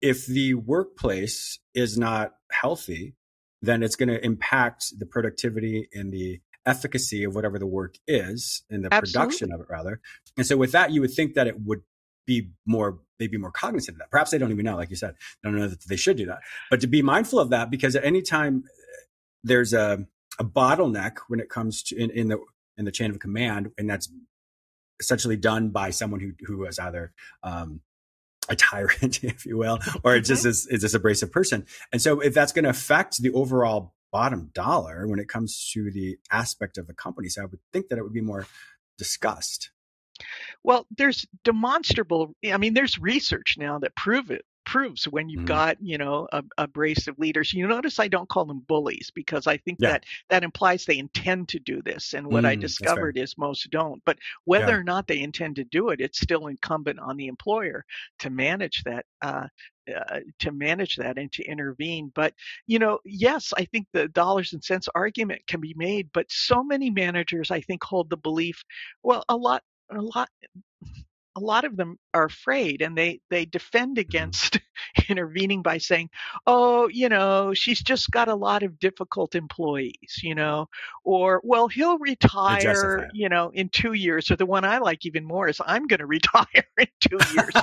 if 0.01 0.25
the 0.25 0.53
workplace 0.53 1.59
is 1.73 1.97
not 1.97 2.33
healthy, 2.51 3.15
then 3.61 3.83
it's 3.83 3.95
going 3.95 4.09
to 4.09 4.23
impact 4.23 4.93
the 4.97 5.05
productivity 5.05 5.89
and 5.93 6.11
the 6.11 6.39
efficacy 6.65 7.23
of 7.23 7.33
whatever 7.33 7.57
the 7.57 7.65
work 7.65 7.95
is 8.07 8.63
and 8.69 8.83
the 8.83 8.93
Absolutely. 8.93 9.11
production 9.11 9.51
of 9.53 9.61
it 9.61 9.67
rather. 9.69 10.01
And 10.35 10.45
so 10.45 10.57
with 10.57 10.73
that, 10.73 10.91
you 10.91 11.01
would 11.01 11.13
think 11.13 11.33
that 11.33 11.47
it 11.47 11.59
would 11.61 11.81
be 12.25 12.49
more, 12.65 12.99
they'd 13.17 13.31
be 13.31 13.37
more 13.37 13.51
cognizant 13.51 13.95
of 13.95 13.99
that. 13.99 14.11
Perhaps 14.11 14.31
they 14.31 14.37
don't 14.37 14.51
even 14.51 14.65
know, 14.65 14.75
like 14.75 14.89
you 14.89 14.95
said, 14.95 15.15
don't 15.43 15.55
know 15.55 15.67
that 15.67 15.87
they 15.87 15.95
should 15.95 16.17
do 16.17 16.25
that, 16.25 16.39
but 16.69 16.81
to 16.81 16.87
be 16.87 17.01
mindful 17.01 17.39
of 17.39 17.49
that 17.49 17.71
because 17.71 17.95
at 17.95 18.03
any 18.03 18.21
time 18.21 18.63
there's 19.43 19.73
a, 19.73 20.05
a 20.39 20.43
bottleneck 20.43 21.17
when 21.29 21.39
it 21.39 21.49
comes 21.49 21.81
to 21.83 21.97
in, 21.97 22.11
in 22.11 22.27
the 22.27 22.37
in 22.77 22.85
the 22.85 22.91
chain 22.91 23.11
of 23.11 23.19
command, 23.19 23.71
and 23.77 23.89
that's 23.89 24.09
essentially 24.99 25.35
done 25.35 25.69
by 25.69 25.89
someone 25.89 26.19
who 26.19 26.33
who 26.45 26.65
is 26.65 26.79
either 26.79 27.13
um, 27.43 27.81
a 28.49 28.55
tyrant, 28.55 29.19
if 29.23 29.45
you 29.45 29.57
will, 29.57 29.79
or 30.03 30.19
just 30.19 30.45
is, 30.45 30.67
is 30.67 30.81
this 30.81 30.93
abrasive 30.93 31.31
person. 31.31 31.65
And 31.91 32.01
so, 32.01 32.19
if 32.19 32.33
that's 32.33 32.51
going 32.51 32.63
to 32.63 32.69
affect 32.69 33.21
the 33.21 33.31
overall 33.31 33.93
bottom 34.11 34.51
dollar 34.53 35.05
when 35.07 35.19
it 35.19 35.27
comes 35.27 35.69
to 35.73 35.91
the 35.91 36.17
aspect 36.31 36.77
of 36.77 36.87
the 36.87 36.93
company, 36.93 37.29
so 37.29 37.41
I 37.41 37.45
would 37.45 37.59
think 37.73 37.89
that 37.89 37.97
it 37.97 38.03
would 38.03 38.13
be 38.13 38.21
more 38.21 38.47
discussed. 38.97 39.71
Well, 40.63 40.87
there's 40.97 41.27
demonstrable. 41.43 42.33
I 42.51 42.57
mean, 42.57 42.73
there's 42.73 42.97
research 42.97 43.55
now 43.57 43.79
that 43.79 43.95
prove 43.95 44.31
it 44.31 44.45
proves 44.67 45.07
when 45.07 45.29
you've 45.29 45.39
mm-hmm. 45.39 45.45
got 45.45 45.77
you 45.81 45.97
know 45.97 46.27
a, 46.33 46.43
abrasive 46.57 47.17
leaders 47.17 47.53
you 47.53 47.65
notice 47.65 47.99
i 47.99 48.07
don't 48.07 48.27
call 48.27 48.43
them 48.43 48.59
bullies 48.67 49.09
because 49.15 49.47
i 49.47 49.55
think 49.55 49.77
yeah. 49.79 49.91
that 49.91 50.03
that 50.27 50.43
implies 50.43 50.83
they 50.83 50.97
intend 50.97 51.47
to 51.47 51.57
do 51.57 51.81
this 51.83 52.13
and 52.13 52.27
what 52.27 52.43
mm, 52.43 52.47
i 52.49 52.55
discovered 52.55 53.17
is 53.17 53.37
most 53.37 53.71
don't 53.71 54.03
but 54.05 54.17
whether 54.43 54.73
yeah. 54.73 54.75
or 54.75 54.83
not 54.83 55.07
they 55.07 55.21
intend 55.21 55.55
to 55.55 55.63
do 55.63 55.87
it 55.87 56.01
it's 56.01 56.19
still 56.19 56.47
incumbent 56.47 56.99
on 56.99 57.15
the 57.15 57.27
employer 57.27 57.85
to 58.19 58.29
manage 58.29 58.83
that 58.83 59.05
uh, 59.21 59.47
uh, 59.95 60.19
to 60.37 60.51
manage 60.51 60.97
that 60.97 61.17
and 61.17 61.31
to 61.31 61.41
intervene. 61.45 62.11
But, 62.13 62.33
you 62.65 62.77
know, 62.77 62.99
yes, 63.05 63.53
I 63.57 63.63
think 63.63 63.87
the 63.93 64.09
dollars 64.09 64.51
and 64.51 64.61
cents 64.61 64.89
argument 64.93 65.47
can 65.47 65.61
be 65.61 65.73
made, 65.77 66.09
but 66.13 66.25
so 66.29 66.61
many 66.61 66.89
managers, 66.89 67.51
I 67.51 67.61
think, 67.61 67.85
hold 67.85 68.09
the 68.09 68.17
belief, 68.17 68.61
well, 69.01 69.23
a 69.29 69.37
lot, 69.37 69.63
a 69.89 70.01
lot, 70.01 70.27
a 71.37 71.39
lot 71.39 71.65
of 71.65 71.77
them 71.77 71.99
are 72.15 72.25
afraid 72.25 72.81
and 72.81 72.97
they 72.97 73.21
they 73.29 73.45
defend 73.45 73.97
mm-hmm. 73.97 74.01
against 74.01 74.59
intervening 75.09 75.61
by 75.61 75.77
saying 75.77 76.09
oh 76.47 76.87
you 76.87 77.09
know 77.09 77.53
she's 77.53 77.81
just 77.81 78.09
got 78.09 78.27
a 78.27 78.35
lot 78.35 78.63
of 78.63 78.79
difficult 78.79 79.35
employees 79.35 80.19
you 80.23 80.33
know 80.33 80.67
or 81.03 81.39
well 81.43 81.67
he'll 81.67 81.99
retire 81.99 83.09
you 83.13 83.29
know 83.29 83.51
in 83.53 83.69
2 83.69 83.93
years 83.93 84.31
or 84.31 84.35
the 84.35 84.45
one 84.45 84.65
I 84.65 84.79
like 84.79 85.05
even 85.05 85.25
more 85.25 85.47
is 85.47 85.61
I'm 85.63 85.85
going 85.85 85.99
to 86.05 86.07
retire 86.07 86.45
in 86.77 86.87
2 87.01 87.17
years 87.33 87.53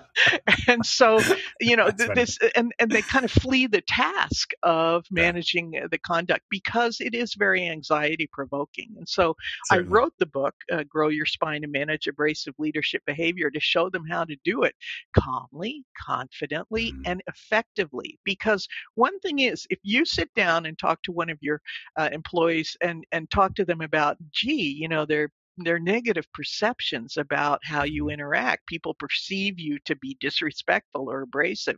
and 0.68 0.84
so 0.84 1.20
you 1.60 1.76
know 1.76 1.90
th- 1.90 2.10
this 2.14 2.38
and 2.54 2.72
and 2.78 2.90
they 2.90 3.02
kind 3.02 3.24
of 3.24 3.30
flee 3.30 3.66
the 3.66 3.82
task 3.82 4.50
of 4.62 5.04
managing 5.10 5.74
yeah. 5.74 5.86
the 5.90 5.98
conduct 5.98 6.42
because 6.50 6.96
it 7.00 7.14
is 7.14 7.34
very 7.34 7.68
anxiety 7.68 8.28
provoking 8.32 8.94
and 8.96 9.08
so 9.08 9.34
Certainly. 9.66 9.88
i 9.88 9.92
wrote 9.92 10.12
the 10.18 10.26
book 10.26 10.54
uh, 10.72 10.84
grow 10.84 11.08
your 11.08 11.26
spine 11.26 11.64
and 11.64 11.72
manage 11.72 12.06
abrasive 12.06 12.54
leadership 12.58 13.02
behavior 13.06 13.50
to 13.50 13.60
show 13.60 13.90
them 13.90 14.04
how 14.08 14.24
to 14.24 14.36
do 14.44 14.62
it 14.62 14.74
calmly 15.16 15.84
confidently 15.98 16.92
mm-hmm. 16.92 17.02
and 17.06 17.22
effectively 17.28 18.18
because 18.24 18.66
one 18.94 19.18
thing 19.20 19.40
is 19.40 19.66
if 19.70 19.78
you 19.82 20.04
sit 20.04 20.32
down 20.34 20.66
and 20.66 20.78
talk 20.78 21.02
to 21.02 21.12
one 21.12 21.30
of 21.30 21.38
your 21.40 21.60
uh, 21.98 22.08
employees 22.12 22.76
and 22.80 23.04
and 23.12 23.30
talk 23.30 23.54
to 23.54 23.64
them 23.64 23.80
about 23.80 24.16
gee 24.32 24.76
you 24.78 24.88
know 24.88 25.04
they're 25.04 25.30
their 25.56 25.78
negative 25.78 26.26
perceptions 26.32 27.16
about 27.16 27.60
how 27.64 27.84
you 27.84 28.08
interact. 28.08 28.66
People 28.66 28.94
perceive 28.94 29.58
you 29.58 29.78
to 29.84 29.96
be 29.96 30.16
disrespectful 30.20 31.10
or 31.10 31.22
abrasive. 31.22 31.76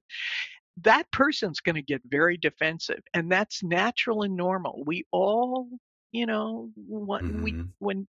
That 0.82 1.10
person's 1.10 1.60
going 1.60 1.76
to 1.76 1.82
get 1.82 2.02
very 2.06 2.36
defensive, 2.36 3.00
and 3.14 3.30
that's 3.30 3.62
natural 3.62 4.22
and 4.22 4.36
normal. 4.36 4.82
We 4.86 5.04
all, 5.10 5.68
you 6.12 6.26
know, 6.26 6.70
when 6.76 7.22
mm-hmm. 7.22 7.42
we 7.42 7.64
when 7.78 8.06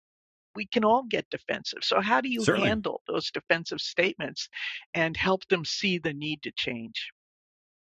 we 0.54 0.66
can 0.66 0.84
all 0.84 1.02
get 1.02 1.28
defensive. 1.30 1.80
So 1.82 2.00
how 2.00 2.20
do 2.20 2.28
you 2.28 2.44
Certainly. 2.44 2.68
handle 2.68 3.02
those 3.06 3.30
defensive 3.30 3.80
statements 3.80 4.48
and 4.94 5.16
help 5.16 5.46
them 5.48 5.64
see 5.64 5.98
the 5.98 6.14
need 6.14 6.42
to 6.42 6.52
change? 6.52 7.10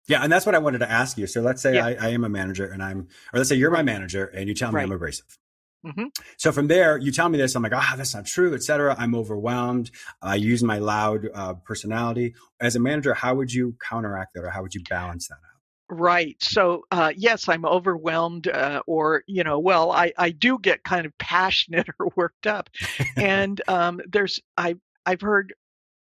Yeah, 0.07 0.23
and 0.23 0.31
that's 0.31 0.45
what 0.45 0.55
I 0.55 0.59
wanted 0.59 0.79
to 0.79 0.91
ask 0.91 1.17
you. 1.17 1.27
So 1.27 1.41
let's 1.41 1.61
say 1.61 1.75
yeah. 1.75 1.85
I, 1.85 1.97
I, 1.99 2.09
am 2.09 2.23
a 2.23 2.29
manager 2.29 2.65
and 2.65 2.81
I'm, 2.81 3.07
or 3.31 3.37
let's 3.37 3.49
say 3.49 3.55
you're 3.55 3.71
my 3.71 3.83
manager 3.83 4.25
and 4.25 4.47
you 4.47 4.55
tell 4.55 4.71
me 4.71 4.77
right. 4.77 4.83
I'm 4.83 4.91
abrasive. 4.91 5.37
Mm-hmm. 5.85 6.07
So 6.37 6.51
from 6.51 6.67
there, 6.67 6.97
you 6.97 7.11
tell 7.11 7.29
me 7.29 7.37
this, 7.37 7.55
I'm 7.55 7.63
like, 7.63 7.73
ah, 7.73 7.91
oh, 7.93 7.97
that's 7.97 8.13
not 8.13 8.25
true, 8.25 8.53
etc. 8.53 8.95
I'm 8.97 9.15
overwhelmed. 9.15 9.91
I 10.21 10.35
use 10.35 10.61
my 10.63 10.77
loud 10.77 11.27
uh, 11.33 11.53
personality. 11.53 12.35
As 12.59 12.75
a 12.75 12.79
manager, 12.79 13.13
how 13.13 13.35
would 13.35 13.53
you 13.53 13.75
counteract 13.79 14.33
that, 14.33 14.43
or 14.43 14.49
how 14.49 14.61
would 14.61 14.75
you 14.75 14.81
balance 14.89 15.29
that 15.29 15.35
out? 15.35 15.97
Right. 15.97 16.35
So, 16.41 16.83
uh, 16.91 17.13
yes, 17.15 17.49
I'm 17.49 17.65
overwhelmed, 17.65 18.47
uh, 18.47 18.81
or, 18.85 19.23
you 19.25 19.43
know, 19.43 19.57
well, 19.57 19.91
I, 19.91 20.13
I 20.17 20.29
do 20.31 20.59
get 20.59 20.83
kind 20.83 21.05
of 21.05 21.17
passionate 21.17 21.87
or 21.99 22.11
worked 22.15 22.47
up. 22.47 22.69
And 23.15 23.61
um, 23.67 23.99
there's, 24.07 24.39
I, 24.57 24.75
I've 25.05 25.21
heard 25.21 25.53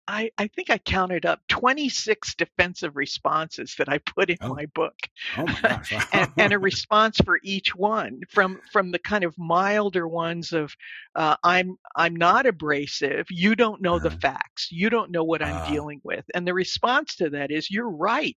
I, 0.08 0.30
I 0.38 0.48
think 0.48 0.70
I 0.70 0.78
counted 0.78 1.24
up 1.26 1.40
26 1.48 2.34
defensive 2.34 2.96
responses 2.96 3.74
that 3.78 3.88
I 3.88 3.98
put 3.98 4.30
in 4.30 4.38
Oh, 4.40 4.56
my 4.56 4.66
book. 4.74 4.94
oh 5.36 5.46
my 5.48 5.60
gosh. 5.62 5.98
and, 6.12 6.28
and 6.38 6.52
a 6.52 6.58
response 6.60 7.18
for 7.24 7.38
each 7.42 7.74
one 7.74 8.20
from 8.30 8.60
from 8.70 8.90
the 8.90 8.98
kind 8.98 9.24
of 9.24 9.34
milder 9.38 10.06
ones 10.08 10.52
of 10.52 10.74
uh, 11.14 11.36
I'm 11.44 11.76
I'm 11.96 12.16
not 12.16 12.46
abrasive. 12.46 13.26
You 13.30 13.54
don't 13.54 13.80
know 13.82 13.98
the 13.98 14.10
Uh-huh. 14.10 14.20
facts. 14.20 14.68
You 14.70 14.90
don't 14.90 15.10
know 15.10 15.24
what 15.24 15.42
I'm 15.42 15.60
Ah. 15.60 15.60
dealing 15.60 16.00
with. 16.02 16.24
And 16.34 16.46
the 16.46 16.54
response 16.54 17.14
to 17.16 17.30
that 17.30 17.50
is 17.50 17.70
you're 17.70 17.90
right. 17.90 18.36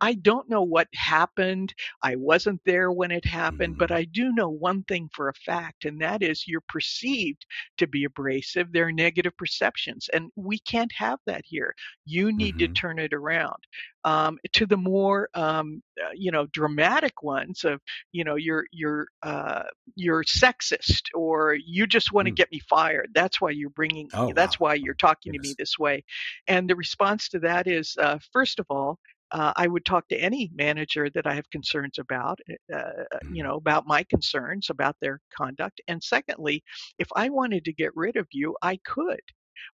I 0.00 0.14
don't 0.14 0.48
know 0.48 0.62
what 0.62 0.88
happened. 0.94 1.74
I 2.02 2.16
wasn't 2.16 2.60
there 2.64 2.90
when 2.90 3.10
it 3.10 3.24
happened, 3.24 3.76
but 3.78 3.90
Mhm. 3.90 3.92
I 3.92 4.04
do 4.04 4.32
know 4.32 4.48
one 4.48 4.82
thing 4.84 5.08
for 5.12 5.28
a 5.28 5.34
fact, 5.34 5.84
and 5.84 6.00
that 6.00 6.22
is 6.22 6.46
you're 6.46 6.60
perceived 6.68 7.44
to 7.78 7.86
be 7.86 8.04
abrasive. 8.04 8.72
There 8.72 8.86
are 8.86 8.92
negative 8.92 9.36
perceptions, 9.36 10.08
and 10.12 10.30
we 10.34 10.58
can't 10.58 10.92
have 10.92 11.05
that 11.14 11.42
here. 11.44 11.74
You 12.04 12.32
need 12.32 12.58
to 12.58 12.66
Mhm. 12.66 12.68
turn 12.68 12.98
it 12.98 13.12
around. 13.12 13.62
Um, 14.04 14.38
to 14.52 14.66
the 14.66 14.76
more, 14.76 15.28
um, 15.34 15.82
uh, 16.02 16.10
you 16.14 16.30
know, 16.30 16.46
dramatic 16.52 17.22
ones 17.22 17.64
of, 17.64 17.80
you 18.12 18.24
know, 18.24 18.36
you're 18.36 18.64
you're 18.72 19.06
uh, 19.22 19.62
you're 19.94 20.22
sexist, 20.24 21.02
or 21.14 21.54
you 21.54 21.86
just 21.86 22.12
want 22.12 22.26
to 22.26 22.30
Mm. 22.30 22.36
get 22.40 22.50
me 22.52 22.60
fired. 22.68 23.08
That's 23.14 23.40
why 23.40 23.50
you're 23.50 23.70
bringing. 23.70 24.10
Oh, 24.12 24.30
that's 24.34 24.58
wow. 24.58 24.58
why 24.58 24.74
you're 24.74 24.94
talking 24.94 25.32
to 25.32 25.38
me 25.38 25.54
this 25.58 25.78
way. 25.78 26.04
And 26.46 26.68
the 26.68 26.76
response 26.76 27.28
to 27.30 27.38
that 27.40 27.66
is, 27.66 27.96
uh, 28.00 28.18
first 28.32 28.58
of 28.58 28.66
all. 28.70 28.98
Uh, 29.32 29.52
I 29.56 29.66
would 29.66 29.84
talk 29.84 30.06
to 30.08 30.16
any 30.16 30.50
manager 30.54 31.10
that 31.10 31.26
I 31.26 31.34
have 31.34 31.50
concerns 31.50 31.98
about, 31.98 32.38
uh, 32.72 32.90
you 33.28 33.42
Mm. 33.42 33.42
know, 33.42 33.56
about 33.56 33.84
my 33.86 34.04
concerns 34.04 34.70
about 34.70 34.96
their 35.00 35.20
conduct. 35.36 35.80
And 35.88 36.00
secondly, 36.02 36.62
if 36.98 37.08
I 37.16 37.28
wanted 37.28 37.64
to 37.64 37.72
get 37.72 37.90
rid 37.96 38.16
of 38.16 38.28
you, 38.30 38.56
I 38.62 38.78
could. 38.84 39.20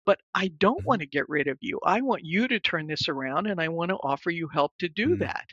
But 0.05 0.21
I 0.35 0.49
don't 0.49 0.81
Mhm. 0.81 0.87
want 0.87 1.01
to 1.01 1.07
get 1.07 1.29
rid 1.29 1.49
of 1.49 1.59
you. 1.61 1.79
I 1.85 2.01
want 2.01 2.25
you 2.25 2.49
to 2.49 2.61
turn 2.61 2.87
this 2.87 3.09
around 3.09 3.47
and 3.47 3.61
I 3.61 3.69
want 3.69 3.91
to 3.91 3.97
offer 3.97 4.31
you 4.31 4.49
help 4.49 4.73
to 4.79 4.89
do 4.89 5.17
Mm. 5.17 5.21
that. 5.21 5.47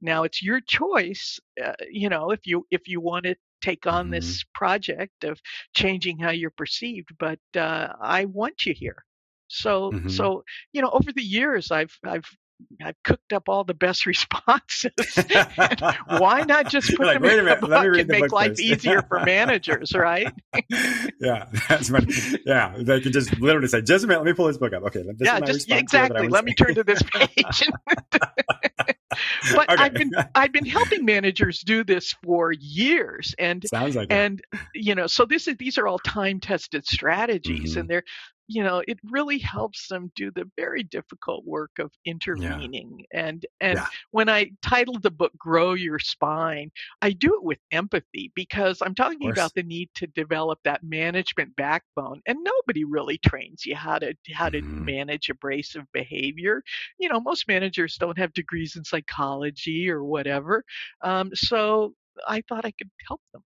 Now 0.00 0.24
it's 0.24 0.42
your 0.42 0.60
choice, 0.60 1.38
uh, 1.62 1.74
you 1.90 2.08
know, 2.08 2.30
if 2.30 2.46
you 2.46 2.66
if 2.70 2.86
you 2.88 3.00
want 3.00 3.24
to 3.24 3.36
take 3.62 3.86
on 3.86 4.10
Mhm. 4.10 4.10
this 4.10 4.44
project 4.54 5.24
of 5.24 5.40
changing 5.74 6.18
how 6.18 6.30
you're 6.30 6.50
perceived, 6.50 7.10
but 7.18 7.40
uh, 7.56 7.94
I 8.00 8.26
want 8.26 8.66
you 8.66 8.74
here. 8.74 9.04
So 9.48 9.94
Mhm. 9.94 10.04
so 10.06 10.44
you 10.72 10.82
know, 10.82 10.90
over 10.90 11.12
the 11.12 11.22
years 11.22 11.70
I've 11.70 11.96
I've 12.04 12.26
I've 12.82 13.00
cooked 13.02 13.32
up 13.32 13.48
all 13.48 13.64
the 13.64 13.74
best 13.74 14.06
responses. 14.06 14.90
why 16.06 16.42
not 16.42 16.68
just 16.70 16.94
put 16.96 17.06
like, 17.06 17.20
them 17.20 17.24
in 17.30 17.38
a 17.40 17.42
minute, 17.42 17.62
me 17.62 17.68
book 17.68 17.72
and 17.98 18.08
the 18.08 18.12
make 18.12 18.20
book 18.22 18.32
life 18.32 18.60
easier 18.60 19.02
for 19.02 19.20
managers, 19.24 19.92
right? 19.94 20.32
yeah, 21.20 21.46
that's 21.68 21.90
funny. 21.90 22.12
Yeah, 22.46 22.74
they 22.78 23.00
can 23.00 23.12
just 23.12 23.38
literally 23.40 23.68
say, 23.68 23.82
just 23.82 24.04
a 24.04 24.06
minute, 24.08 24.20
let 24.20 24.26
me 24.26 24.32
pull 24.34 24.46
this 24.46 24.58
book 24.58 24.72
up. 24.72 24.82
Okay, 24.84 25.02
this 25.02 25.14
yeah, 25.26 25.40
just 25.40 25.68
yeah, 25.68 25.76
response 25.76 25.92
here 25.92 26.08
that 26.08 26.16
I 26.16 26.24
exactly. 26.24 26.28
Let 26.28 26.44
me 26.44 26.54
turn 26.54 26.74
to 26.74 26.84
this 26.84 27.02
page. 27.02 27.68
but 29.54 29.70
Okay. 29.70 29.82
I've 29.82 29.94
been 29.94 30.10
I've 30.34 30.52
been 30.52 30.66
helping 30.66 31.04
managers 31.04 31.60
do 31.60 31.84
this 31.84 32.14
for 32.24 32.52
years, 32.52 33.34
and 33.38 33.64
Sounds 33.68 33.94
like 33.96 34.10
it. 34.10 34.12
and 34.12 34.42
you 34.74 34.94
know, 34.94 35.06
so 35.06 35.24
this 35.24 35.46
is 35.48 35.56
these 35.56 35.78
are 35.78 35.86
all 35.86 35.98
time 36.00 36.40
tested 36.40 36.86
strategies, 36.86 37.74
Mhm. 37.76 37.80
and 37.80 37.88
they're 37.90 38.04
you 38.48 38.62
know, 38.62 38.82
it 38.86 38.98
really 39.10 39.38
helps 39.38 39.88
them 39.88 40.10
do 40.14 40.30
the 40.30 40.50
very 40.56 40.82
difficult 40.82 41.44
work 41.46 41.72
of 41.78 41.92
intervening. 42.04 43.04
And 43.12 43.44
and 43.60 43.84
Yeah. 43.84 43.88
when 44.10 44.28
I 44.28 44.50
titled 44.62 45.02
the 45.02 45.10
book 45.10 45.32
"Grow 45.38 45.74
Your 45.74 45.98
Spine," 45.98 46.70
I 47.02 47.12
do 47.12 47.34
it 47.36 47.42
with 47.44 47.58
empathy 47.72 48.32
because 48.34 48.80
I'm 48.82 48.94
talking 48.94 49.30
about 49.30 49.54
the 49.54 49.62
need 49.62 49.90
to 49.96 50.06
develop 50.08 50.58
that 50.64 50.82
management 50.82 51.56
backbone, 51.56 52.20
and 52.26 52.38
nobody 52.42 52.84
really 52.84 53.18
trains 53.18 53.64
you 53.66 53.76
how 53.76 53.98
to 53.98 54.14
how 54.32 54.48
to 54.50 54.62
Mhm. 54.62 54.86
manage 54.86 55.28
abrasive 55.30 55.84
behavior. 55.92 56.62
You 56.98 57.08
know, 57.08 57.20
most 57.20 57.48
managers 57.48 57.96
don't 57.96 58.18
have 58.18 58.32
degrees 58.34 58.76
in 58.76 58.84
psychology 58.84 59.88
or 59.90 60.04
whatever. 60.04 60.64
Um, 61.02 61.30
so 61.34 61.94
I 62.26 62.42
thought 62.48 62.64
I 62.64 62.72
could 62.72 62.90
help 63.08 63.20
them. 63.32 63.42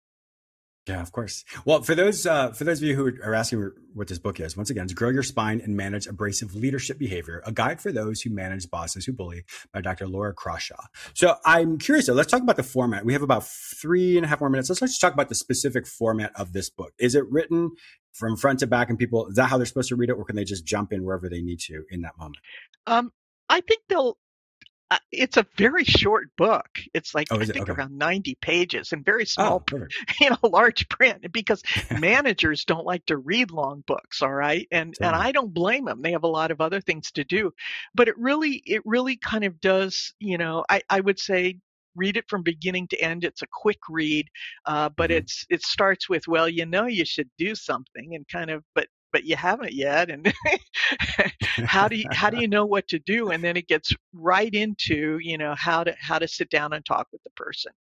Yeah, 0.88 1.03
of 1.03 1.12
course. 1.12 1.44
Well, 1.66 1.83
for 1.83 1.94
those 1.94 2.24
uh, 2.24 2.53
for 2.53 2.64
those 2.64 2.79
of 2.79 2.88
you 2.88 2.96
who 2.96 3.12
are 3.22 3.35
asking 3.35 3.72
what 3.92 4.09
this 4.09 4.18
book 4.18 4.40
is, 4.40 4.57
once 4.57 4.70
again, 4.70 4.85
it's 4.85 4.94
"Grow 4.94 5.11
Your 5.11 5.22
Spine 5.22 5.61
and 5.61 5.77
Manage 5.77 6.07
Abrasive 6.07 6.55
Leadership 6.55 6.98
Behavior: 6.98 7.42
A 7.44 7.53
Guide 7.53 7.83
for 7.83 7.92
Those 7.92 8.22
Who 8.22 8.31
Manage 8.31 8.70
Bosses 8.70 9.05
Who 9.05 9.12
Bully" 9.12 9.44
by 9.72 9.83
Dr. 9.83 10.09
Laura 10.09 10.33
Crawshaw. 10.33 10.83
So, 11.12 11.37
I'm 11.44 11.77
curious. 11.77 12.07
Though, 12.07 12.14
let's 12.14 12.31
talk 12.31 12.40
about 12.40 12.57
the 12.57 12.62
format. 12.62 13.05
We 13.05 13.12
have 13.12 13.20
about 13.22 13.46
three 13.46 14.16
and 14.16 14.24
a 14.24 14.29
half 14.29 14.40
more 14.40 14.48
minutes. 14.48 14.70
Let's 14.70 14.81
just 14.81 15.01
talk 15.01 15.12
about 15.12 15.29
the 15.29 15.35
specific 15.35 15.87
format 15.87 16.33
of 16.35 16.55
this 16.55 16.70
book. 16.70 16.94
Is 16.98 17.14
it 17.14 17.31
written 17.31 17.72
from 18.12 18.37
front 18.37 18.61
to 18.61 18.66
back, 18.66 18.88
and 18.88 18.98
people 18.98 19.27
is 19.27 19.35
that 19.35 19.51
how 19.51 19.59
they're 19.59 19.66
supposed 19.66 19.90
to 19.90 19.96
read 19.96 20.09
it, 20.09 20.14
or 20.14 20.24
can 20.24 20.37
they 20.37 20.44
just 20.44 20.64
jump 20.64 20.90
in 20.90 21.05
wherever 21.05 21.29
they 21.29 21.42
need 21.42 21.61
to 21.61 21.85
in 21.90 22.01
that 22.01 22.16
moment? 22.18 22.38
Um, 22.87 23.12
I 23.51 23.61
think 23.61 23.83
they'll. 23.90 24.16
Uh, 24.90 24.98
it's 25.12 25.37
a 25.37 25.46
very 25.57 25.85
short 25.85 26.35
book. 26.37 26.66
It's 26.94 27.14
like 27.14 27.29
Oh, 27.31 27.40
I 27.40 27.46
think 27.46 27.68
Okay. 27.68 27.79
around 27.79 27.96
ninety 27.98 28.37
pages 28.40 28.92
and 28.92 29.05
very 29.05 29.27
Oh, 29.38 29.59
small, 29.59 29.66
perfect. 29.66 29.94
you 30.20 30.31
know, 30.31 30.37
large 30.42 30.88
print 30.88 31.31
because 31.31 31.62
managers 31.90 32.64
don't 32.64 32.87
like 32.87 33.05
to 33.07 33.18
read 33.18 33.51
long 33.51 33.85
books. 33.87 34.22
All 34.22 34.33
right, 34.33 34.66
and 34.70 34.96
and 35.03 35.14
I 35.14 35.33
don't 35.33 35.53
blame 35.53 35.85
them. 35.85 36.01
They 36.03 36.12
have 36.12 36.24
a 36.24 36.29
lot 36.29 36.51
of 36.51 36.61
other 36.62 36.81
things 36.81 37.11
to 37.12 37.24
do, 37.24 37.53
but 37.94 38.09
it 38.09 38.16
really 38.18 38.62
it 38.64 38.81
really 38.87 39.16
kind 39.18 39.44
of 39.44 39.61
does. 39.61 40.14
You 40.20 40.38
know, 40.38 40.64
I 40.70 40.83
I 40.88 41.01
would 41.01 41.18
say 41.18 41.59
read 41.94 42.16
it 42.16 42.24
from 42.29 42.42
beginning 42.42 42.88
to 42.88 43.01
end. 43.01 43.24
It's 43.24 43.42
a 43.42 43.46
quick 43.53 43.79
read, 43.90 44.29
uh, 44.66 44.88
but 44.90 45.11
Mhm. 45.11 45.11
it's 45.11 45.44
it 45.51 45.62
starts 45.62 46.09
with 46.09 46.27
well, 46.29 46.48
you 46.48 46.64
know, 46.64 46.87
you 46.87 47.05
should 47.05 47.29
do 47.37 47.55
something, 47.55 48.14
and 48.14 48.27
kind 48.29 48.51
of 48.51 48.64
but 48.74 48.88
but 49.12 49.25
you 49.25 49.37
haven't 49.37 49.73
yet, 49.73 50.11
and 50.11 50.33
how 51.66 51.88
do 51.88 51.97
you 51.97 52.07
how 52.12 52.31
do 52.31 52.37
you 52.40 52.49
know 52.49 52.66
what 52.66 52.88
to 52.88 52.99
do? 52.99 53.31
And 53.31 53.42
then 53.42 53.57
it 53.57 53.66
gets 53.68 53.94
right 54.12 54.53
into 54.53 55.18
you 55.21 55.38
know 55.38 55.55
how 55.57 55.85
to 55.85 55.94
how 56.01 56.18
to 56.18 56.29
sit 56.29 56.51
down 56.51 56.73
and 56.73 56.85
talk 56.85 57.09
with 57.12 57.23
the 57.23 57.31
person. 57.31 57.73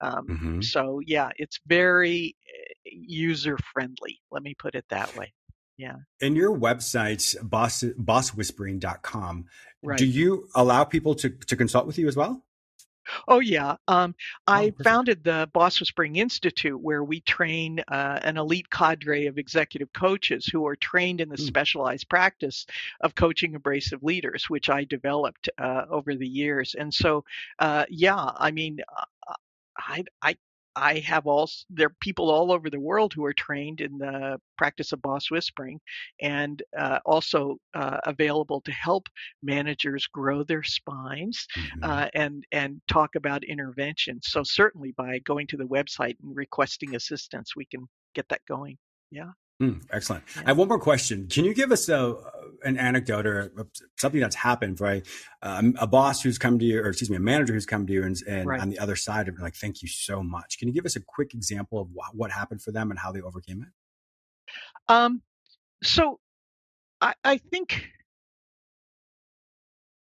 Um, 0.00 0.26
Mhm. 0.26 0.64
so 0.64 1.00
yeah 1.04 1.30
it's 1.36 1.60
very 1.66 2.36
user 2.84 3.56
friendly 3.72 4.20
let 4.30 4.42
me 4.42 4.54
put 4.58 4.74
it 4.74 4.84
that 4.90 5.14
way. 5.16 5.32
Yeah. 5.76 5.96
And 6.22 6.36
your 6.36 6.56
website, 6.56 7.34
boss, 7.48 7.82
bosswhispering.com, 7.82 9.46
right 9.82 9.98
do 9.98 10.06
you 10.06 10.48
allow 10.54 10.84
people 10.84 11.14
to, 11.16 11.30
to 11.30 11.56
consult 11.56 11.86
with 11.86 11.98
you 11.98 12.06
as 12.08 12.16
well? 12.16 12.44
Oh 13.28 13.40
yeah, 13.40 13.76
um, 13.88 14.14
I 14.46 14.72
perfect. 14.76 14.82
founded 14.82 15.24
the 15.24 15.48
Boss 15.52 15.80
Whispering 15.80 16.16
Institute, 16.16 16.80
where 16.80 17.04
we 17.04 17.20
train 17.20 17.80
uh, 17.88 18.20
an 18.22 18.36
elite 18.36 18.70
cadre 18.70 19.26
of 19.26 19.38
executive 19.38 19.92
coaches 19.92 20.46
who 20.46 20.66
are 20.66 20.76
trained 20.76 21.20
in 21.20 21.28
the 21.28 21.36
Hmm. 21.36 21.54
specialized 21.54 22.08
practice 22.08 22.66
of 23.00 23.14
coaching 23.14 23.54
abrasive 23.54 24.02
leaders, 24.02 24.48
which 24.48 24.70
I 24.70 24.84
developed 24.84 25.48
uh, 25.58 25.84
over 25.90 26.14
the 26.14 26.26
years. 26.28 26.74
And 26.78 26.92
so, 26.92 27.24
uh, 27.58 27.84
yeah, 27.88 28.30
I 28.36 28.50
mean, 28.50 28.78
uh, 28.88 29.34
I, 29.76 30.04
I, 30.22 30.36
I 30.76 30.98
have 31.00 31.26
all 31.26 31.48
there 31.70 31.86
are 31.88 31.96
people 32.00 32.30
all 32.30 32.52
over 32.52 32.68
the 32.70 32.80
world 32.80 33.12
who 33.14 33.24
are 33.24 33.32
trained 33.32 33.80
in 33.80 33.98
the 33.98 34.40
practice 34.58 34.92
of 34.92 35.02
boss 35.02 35.30
whispering, 35.30 35.80
and 36.20 36.62
uh, 36.76 37.00
also 37.06 37.58
uh, 37.74 37.98
available 38.04 38.60
to 38.62 38.72
help 38.72 39.08
managers 39.42 40.06
grow 40.06 40.42
their 40.44 40.62
spines 40.62 41.46
Mhm. 41.56 41.82
uh, 41.82 42.08
and 42.14 42.44
and 42.52 42.80
talk 42.88 43.14
about 43.14 43.44
intervention. 43.44 44.20
So 44.22 44.42
certainly 44.42 44.92
by 44.92 45.18
going 45.20 45.46
to 45.48 45.56
the 45.56 45.64
website 45.64 46.16
and 46.22 46.36
requesting 46.36 46.94
assistance, 46.94 47.54
we 47.56 47.66
can 47.66 47.88
get 48.14 48.28
that 48.28 48.44
going. 48.46 48.78
Yeah. 49.10 49.32
Mm, 49.62 49.82
excellent. 49.92 50.24
Yeah. 50.36 50.42
I 50.46 50.48
have 50.48 50.58
one 50.58 50.68
more 50.68 50.80
question. 50.80 51.28
Can 51.28 51.44
you 51.44 51.54
give 51.54 51.70
us 51.72 51.88
a 51.88 52.16
an 52.64 52.78
anecdote 52.78 53.26
or 53.26 53.52
something 53.98 54.20
that's 54.20 54.34
happened 54.34 54.78
for 54.78 54.86
a, 54.90 55.02
um, 55.42 55.74
a 55.78 55.86
boss 55.86 56.22
who's 56.22 56.38
come 56.38 56.58
to 56.58 56.64
you, 56.64 56.80
or 56.80 56.88
excuse 56.88 57.10
me, 57.10 57.16
a 57.16 57.20
manager 57.20 57.52
who's 57.52 57.66
come 57.66 57.86
to 57.86 57.92
you, 57.92 58.02
and, 58.02 58.16
and 58.26 58.46
Right. 58.48 58.58
on 58.60 58.70
the 58.70 58.78
other 58.78 58.96
side 58.96 59.28
of 59.28 59.38
like, 59.38 59.54
thank 59.54 59.82
you 59.82 59.88
so 59.88 60.22
much. 60.22 60.58
Can 60.58 60.68
you 60.68 60.74
give 60.74 60.86
us 60.86 60.96
a 60.96 61.00
quick 61.00 61.34
example 61.34 61.78
of 61.78 61.88
wh- 61.88 62.14
what 62.14 62.30
happened 62.30 62.62
for 62.62 62.72
them 62.72 62.90
and 62.90 62.98
how 62.98 63.12
they 63.12 63.20
overcame 63.20 63.62
it? 63.62 63.68
Um. 64.92 65.22
So 65.82 66.18
I 67.00 67.14
I 67.22 67.36
think 67.36 67.90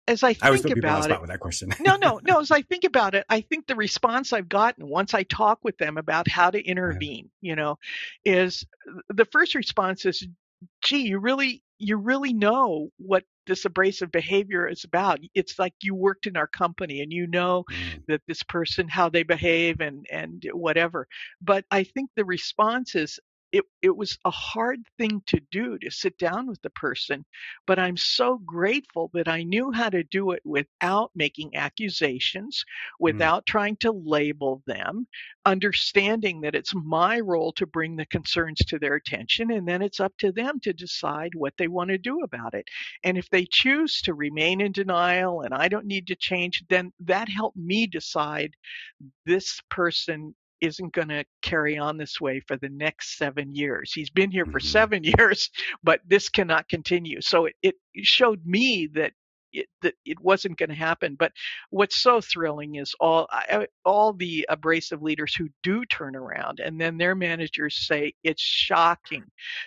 as 0.09 0.23
I 0.23 0.35
I 0.41 0.51
think 0.51 0.62
put 0.62 0.75
people 0.75 0.91
on 0.91 1.03
the 1.03 1.09
about 1.09 1.11
it. 1.11 1.21
with 1.21 1.31
that 1.31 1.41
question. 1.41 1.71
No, 1.79 1.97
no, 1.97 2.21
no. 2.25 2.41
As 2.41 2.51
I 2.51 2.62
think 2.62 2.85
about 2.85 3.15
it, 3.15 3.25
I 3.29 3.41
think 3.41 3.67
the 3.67 3.77
response 3.77 4.33
I've 4.33 4.49
gotten 4.49 4.88
once 4.88 5.15
I 5.15 5.23
talk 5.25 5.61
with 5.62 5.77
them 5.79 5.97
about 5.99 6.29
how 6.29 6.51
to 6.51 6.62
intervene, 6.62 7.31
you 7.41 7.57
know, 7.57 7.77
is 8.25 8.65
the 9.09 9.27
first 9.27 9.55
response 9.55 10.05
is, 10.07 10.27
gee, 10.85 11.09
you 11.09 11.19
really, 11.19 11.62
you 11.79 11.97
really 11.97 12.33
know 12.33 12.91
what 12.99 13.25
this 13.47 13.65
abrasive 13.65 14.12
behavior 14.12 14.69
is 14.69 14.85
about. 14.85 15.19
It's 15.35 15.59
like 15.59 15.75
you 15.83 15.95
worked 15.95 16.27
in 16.27 16.37
our 16.37 16.47
company 16.47 17.01
and 17.01 17.12
you 17.12 17.27
know 17.27 17.65
Mm, 17.71 18.03
that 18.09 18.23
this 18.29 18.43
person, 18.45 18.88
how 18.88 19.09
they 19.09 19.25
behave 19.25 19.81
and, 19.81 20.07
and 20.11 20.45
whatever. 20.53 21.09
But 21.41 21.65
I 21.71 21.85
think 21.85 22.11
the 22.17 22.25
response 22.25 22.95
is, 22.95 23.19
it, 23.53 23.65
it 23.83 23.95
was 23.95 24.19
a 24.25 24.31
hard 24.31 24.81
thing 24.99 25.23
to 25.27 25.41
do 25.51 25.79
to 25.79 25.91
sit 25.91 26.17
down 26.17 26.47
with 26.47 26.61
the 26.62 26.71
person, 26.71 27.25
but 27.67 27.79
I'm 27.79 27.99
so 27.99 28.38
grateful 28.38 29.11
that 29.12 29.29
I 29.29 29.43
knew 29.43 29.71
how 29.71 29.91
to 29.91 30.03
do 30.03 30.31
it 30.31 30.41
without 30.45 31.11
making 31.15 31.55
accusations, 31.55 32.65
without 32.99 33.43
mm. 33.43 33.47
trying 33.47 33.77
to 33.77 33.93
label 33.93 34.62
them, 34.67 35.07
understanding 35.45 36.41
that 36.41 36.55
it's 36.55 36.73
my 36.75 37.21
role 37.21 37.53
to 37.53 37.67
bring 37.67 37.97
the 37.97 38.07
concerns 38.07 38.59
to 38.61 38.79
their 38.79 38.95
attention, 38.95 39.51
and 39.51 39.69
then 39.69 39.83
it's 39.83 40.01
up 40.01 40.17
to 40.19 40.33
them 40.33 40.59
to 40.61 40.73
decide 40.73 41.35
what 41.35 41.53
they 41.59 41.69
want 41.69 41.91
to 41.91 41.99
do 41.99 42.21
about 42.21 42.55
it. 42.55 42.67
And 43.05 43.19
if 43.19 43.29
they 43.29 43.47
choose 43.51 44.01
to 44.03 44.15
remain 44.15 44.62
in 44.62 44.73
denial 44.73 45.43
and 45.43 45.53
I 45.53 45.69
don't 45.69 45.87
need 45.87 46.07
to 46.07 46.17
change, 46.17 46.65
then 46.71 46.93
that 47.01 47.29
helped 47.29 47.57
me 47.59 47.87
decide 47.87 48.55
this 49.27 49.61
person 49.69 50.35
isn't 50.62 50.94
going 50.94 51.09
to 51.09 51.25
carry 51.42 51.77
on 51.77 51.98
this 51.98 52.20
way 52.20 52.40
for 52.40 52.57
the 52.57 52.68
next 52.70 53.18
seven 53.18 53.55
years. 53.55 53.92
He's 53.92 54.11
been 54.11 54.31
here 54.31 54.46
for 54.46 54.61
mm-hmm. 54.61 54.68
seven 54.68 55.03
years, 55.18 55.51
but 55.83 56.01
this 56.07 56.29
cannot 56.29 56.68
continue. 56.68 57.20
So 57.20 57.46
it, 57.46 57.57
it 57.62 57.75
showed 58.05 58.46
me 58.46 58.88
that 58.94 59.12
it, 59.53 59.66
that 59.83 59.94
it 60.05 60.18
wasn't 60.20 60.57
going 60.59 60.70
to 60.70 60.75
happen. 60.75 61.14
But 61.18 61.33
what's 61.70 62.03
so 62.03 62.20
thrilling 62.20 62.77
is 62.77 62.94
all 63.01 63.29
all 63.85 64.12
the 64.12 64.46
abrasive 64.48 65.03
leaders 65.03 65.35
who 65.35 65.48
do 65.62 65.85
turn 65.85 66.16
around, 66.16 66.61
and 66.61 66.81
then 66.81 66.96
their 66.96 67.14
managers 67.14 67.87
say 67.87 68.14
it's 68.25 68.42
shocking. 68.42 69.25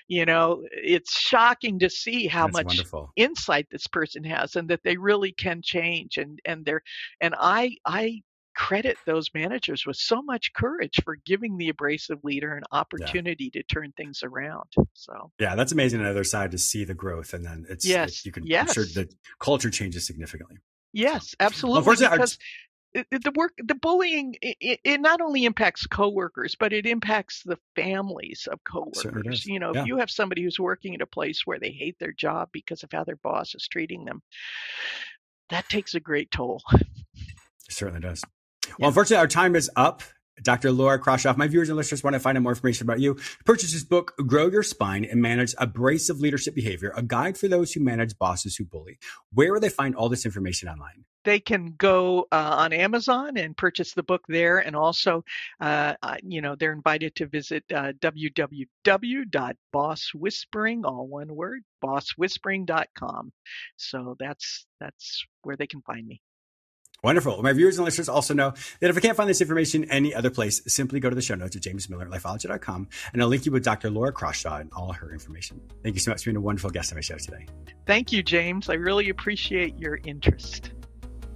You 0.07 0.25
know, 0.25 0.63
it's 0.71 1.19
shocking 1.19 1.79
to 1.79 1.89
see 1.89 2.27
how 2.27 2.47
That's 2.47 2.53
much 2.53 2.65
wonderful. 2.67 3.11
insight 3.15 3.67
this 3.69 3.87
person 3.87 4.23
has, 4.23 4.55
and 4.55 4.69
that 4.69 4.81
they 4.83 4.97
really 4.97 5.31
can 5.31 5.61
change. 5.61 6.17
And 6.17 6.39
and 6.45 6.65
they're 6.65 6.81
and 7.21 7.35
I 7.37 7.75
I 7.85 8.21
credit 8.55 8.97
those 9.05 9.29
managers 9.33 9.85
with 9.85 9.97
so 9.97 10.21
much 10.21 10.53
courage 10.53 10.99
for 11.03 11.17
giving 11.25 11.57
the 11.57 11.69
abrasive 11.69 12.23
leader 12.23 12.55
an 12.55 12.63
opportunity 12.71 13.51
yeah. 13.53 13.61
to 13.61 13.63
turn 13.67 13.93
things 13.97 14.21
around. 14.23 14.69
So 14.93 15.31
yeah, 15.39 15.55
that's 15.55 15.71
amazing 15.71 15.99
on 15.99 16.05
the 16.05 16.11
other 16.11 16.23
side 16.23 16.51
to 16.51 16.57
see 16.57 16.83
the 16.83 16.93
growth, 16.93 17.33
and 17.33 17.45
then 17.45 17.65
it's 17.69 17.85
yes, 17.85 18.25
you 18.25 18.31
can 18.31 18.45
yes. 18.45 18.69
I'm 18.69 18.73
sure 18.73 18.85
the 18.85 19.09
culture 19.39 19.69
changes 19.69 20.05
significantly. 20.05 20.57
Yes, 20.93 21.31
so, 21.31 21.35
absolutely. 21.41 21.95
Well, 21.95 22.11
because 22.11 22.37
the 22.93 23.31
work, 23.35 23.53
the 23.57 23.75
bullying, 23.75 24.35
it, 24.41 24.79
it, 24.83 25.01
not 25.01 25.19
only 25.19 25.43
impacts 25.43 25.85
coworkers, 25.85 26.55
but 26.57 26.71
it 26.71 26.85
impacts 26.85 27.43
the 27.43 27.57
families 27.75 28.47
of 28.49 28.63
coworkers. 28.63 29.45
You 29.45 29.59
know, 29.59 29.73
yeah. 29.73 29.81
if 29.81 29.87
you 29.87 29.97
have 29.97 30.09
somebody 30.09 30.43
who's 30.43 30.59
working 30.59 30.95
at 30.95 31.01
a 31.01 31.07
place 31.07 31.41
where 31.45 31.59
they 31.59 31.71
hate 31.71 31.97
their 31.99 32.13
job 32.13 32.49
because 32.53 32.83
of 32.83 32.91
how 32.93 33.03
their 33.03 33.17
boss 33.17 33.53
is 33.53 33.67
treating 33.67 34.05
them, 34.05 34.21
that 35.49 35.67
takes 35.67 35.93
a 35.95 35.99
great 35.99 36.31
toll. 36.31 36.61
It 36.73 37.73
certainly 37.73 37.99
does. 37.99 38.23
Well, 38.79 38.89
unfortunately, 38.89 39.17
our 39.17 39.27
time 39.27 39.55
is 39.55 39.69
up. 39.75 40.03
Dr. 40.43 40.71
Laura 40.71 40.99
Crawshaw, 40.99 41.33
my 41.37 41.47
viewers 41.47 41.69
and 41.69 41.77
listeners 41.77 42.03
want 42.03 42.13
to 42.13 42.19
find 42.19 42.37
out 42.37 42.43
more 42.43 42.51
information 42.51 42.85
about 42.85 42.99
you. 42.99 43.17
Purchase 43.45 43.71
this 43.71 43.85
book, 43.85 44.13
Grow 44.27 44.47
Your 44.47 44.63
Spine 44.63 45.05
and 45.05 45.21
Manage 45.21 45.55
Abrasive 45.57 46.19
Leadership 46.19 46.55
Behavior, 46.55 46.91
a 46.95 47.01
guide 47.01 47.37
for 47.37 47.47
those 47.47 47.71
who 47.71 47.79
manage 47.79 48.17
bosses 48.17 48.57
who 48.57 48.65
bully. 48.65 48.99
Where 49.33 49.53
will 49.53 49.61
they 49.61 49.69
find 49.69 49.95
all 49.95 50.09
this 50.09 50.25
information 50.25 50.67
online? 50.67 51.05
They 51.23 51.39
can 51.39 51.75
go 51.77 52.27
uh, 52.31 52.55
on 52.59 52.73
Amazon 52.73 53.37
and 53.37 53.55
purchase 53.57 53.93
the 53.93 54.03
book 54.03 54.23
there. 54.27 54.59
And 54.59 54.75
also, 54.75 55.23
uh, 55.59 55.95
you 56.21 56.41
know, 56.41 56.55
they're 56.55 56.73
invited 56.73 57.15
to 57.15 57.25
visit 57.25 57.63
uh, 57.73 57.93
www.bosswhispering, 57.93 60.83
all 60.83 61.07
one 61.07 61.35
word, 61.35 61.63
bosswhispering.com. 61.83 63.31
So 63.77 64.15
that's, 64.19 64.67
that's 64.79 65.25
where 65.41 65.55
they 65.55 65.65
can 65.67 65.81
find 65.81 66.05
me. 66.05 66.21
Wonderful. 67.05 67.43
My 67.43 67.53
viewers 67.53 67.77
and 67.77 67.85
listeners 67.85 68.09
also 68.09 68.33
know 68.33 68.51
that 68.79 68.89
if 68.89 68.97
I 68.97 68.99
can't 68.99 69.15
find 69.15 69.29
this 69.29 69.39
information 69.39 69.83
any 69.91 70.11
other 70.15 70.31
place, 70.31 70.63
simply 70.65 70.99
go 70.99 71.07
to 71.07 71.15
the 71.15 71.21
show 71.21 71.35
notes 71.35 71.55
at 71.55 71.61
jamesmillerlifeology.com 71.61 72.87
and 73.13 73.21
I'll 73.21 73.27
link 73.27 73.45
you 73.45 73.51
with 73.51 73.63
Dr. 73.63 73.91
Laura 73.91 74.11
Crawshaw 74.11 74.57
and 74.57 74.71
all 74.75 74.91
her 74.91 75.13
information. 75.13 75.61
Thank 75.83 75.93
you 75.93 75.99
so 75.99 76.09
much 76.09 76.23
for 76.23 76.31
being 76.31 76.37
a 76.37 76.41
wonderful 76.41 76.71
guest 76.71 76.91
on 76.91 76.97
my 76.97 77.01
show 77.01 77.19
today. 77.19 77.45
Thank 77.85 78.11
you, 78.11 78.23
James. 78.23 78.69
I 78.69 78.73
really 78.73 79.09
appreciate 79.09 79.77
your 79.77 79.99
interest. 80.03 80.71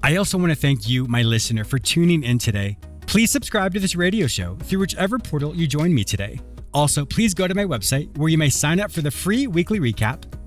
I 0.01 0.15
also 0.15 0.39
want 0.39 0.49
to 0.49 0.55
thank 0.55 0.89
you, 0.89 1.05
my 1.05 1.21
listener, 1.21 1.63
for 1.63 1.77
tuning 1.77 2.23
in 2.23 2.39
today. 2.39 2.79
Please 3.01 3.29
subscribe 3.29 3.71
to 3.75 3.79
this 3.79 3.95
radio 3.95 4.25
show 4.25 4.55
through 4.63 4.79
whichever 4.79 5.19
portal 5.19 5.55
you 5.55 5.67
join 5.67 5.93
me 5.93 6.03
today. 6.03 6.39
Also, 6.73 7.05
please 7.05 7.35
go 7.35 7.47
to 7.47 7.53
my 7.53 7.65
website 7.65 8.17
where 8.17 8.29
you 8.29 8.39
may 8.39 8.49
sign 8.49 8.79
up 8.79 8.91
for 8.91 9.01
the 9.01 9.11
free 9.11 9.45
weekly 9.45 9.79
recap 9.79 10.23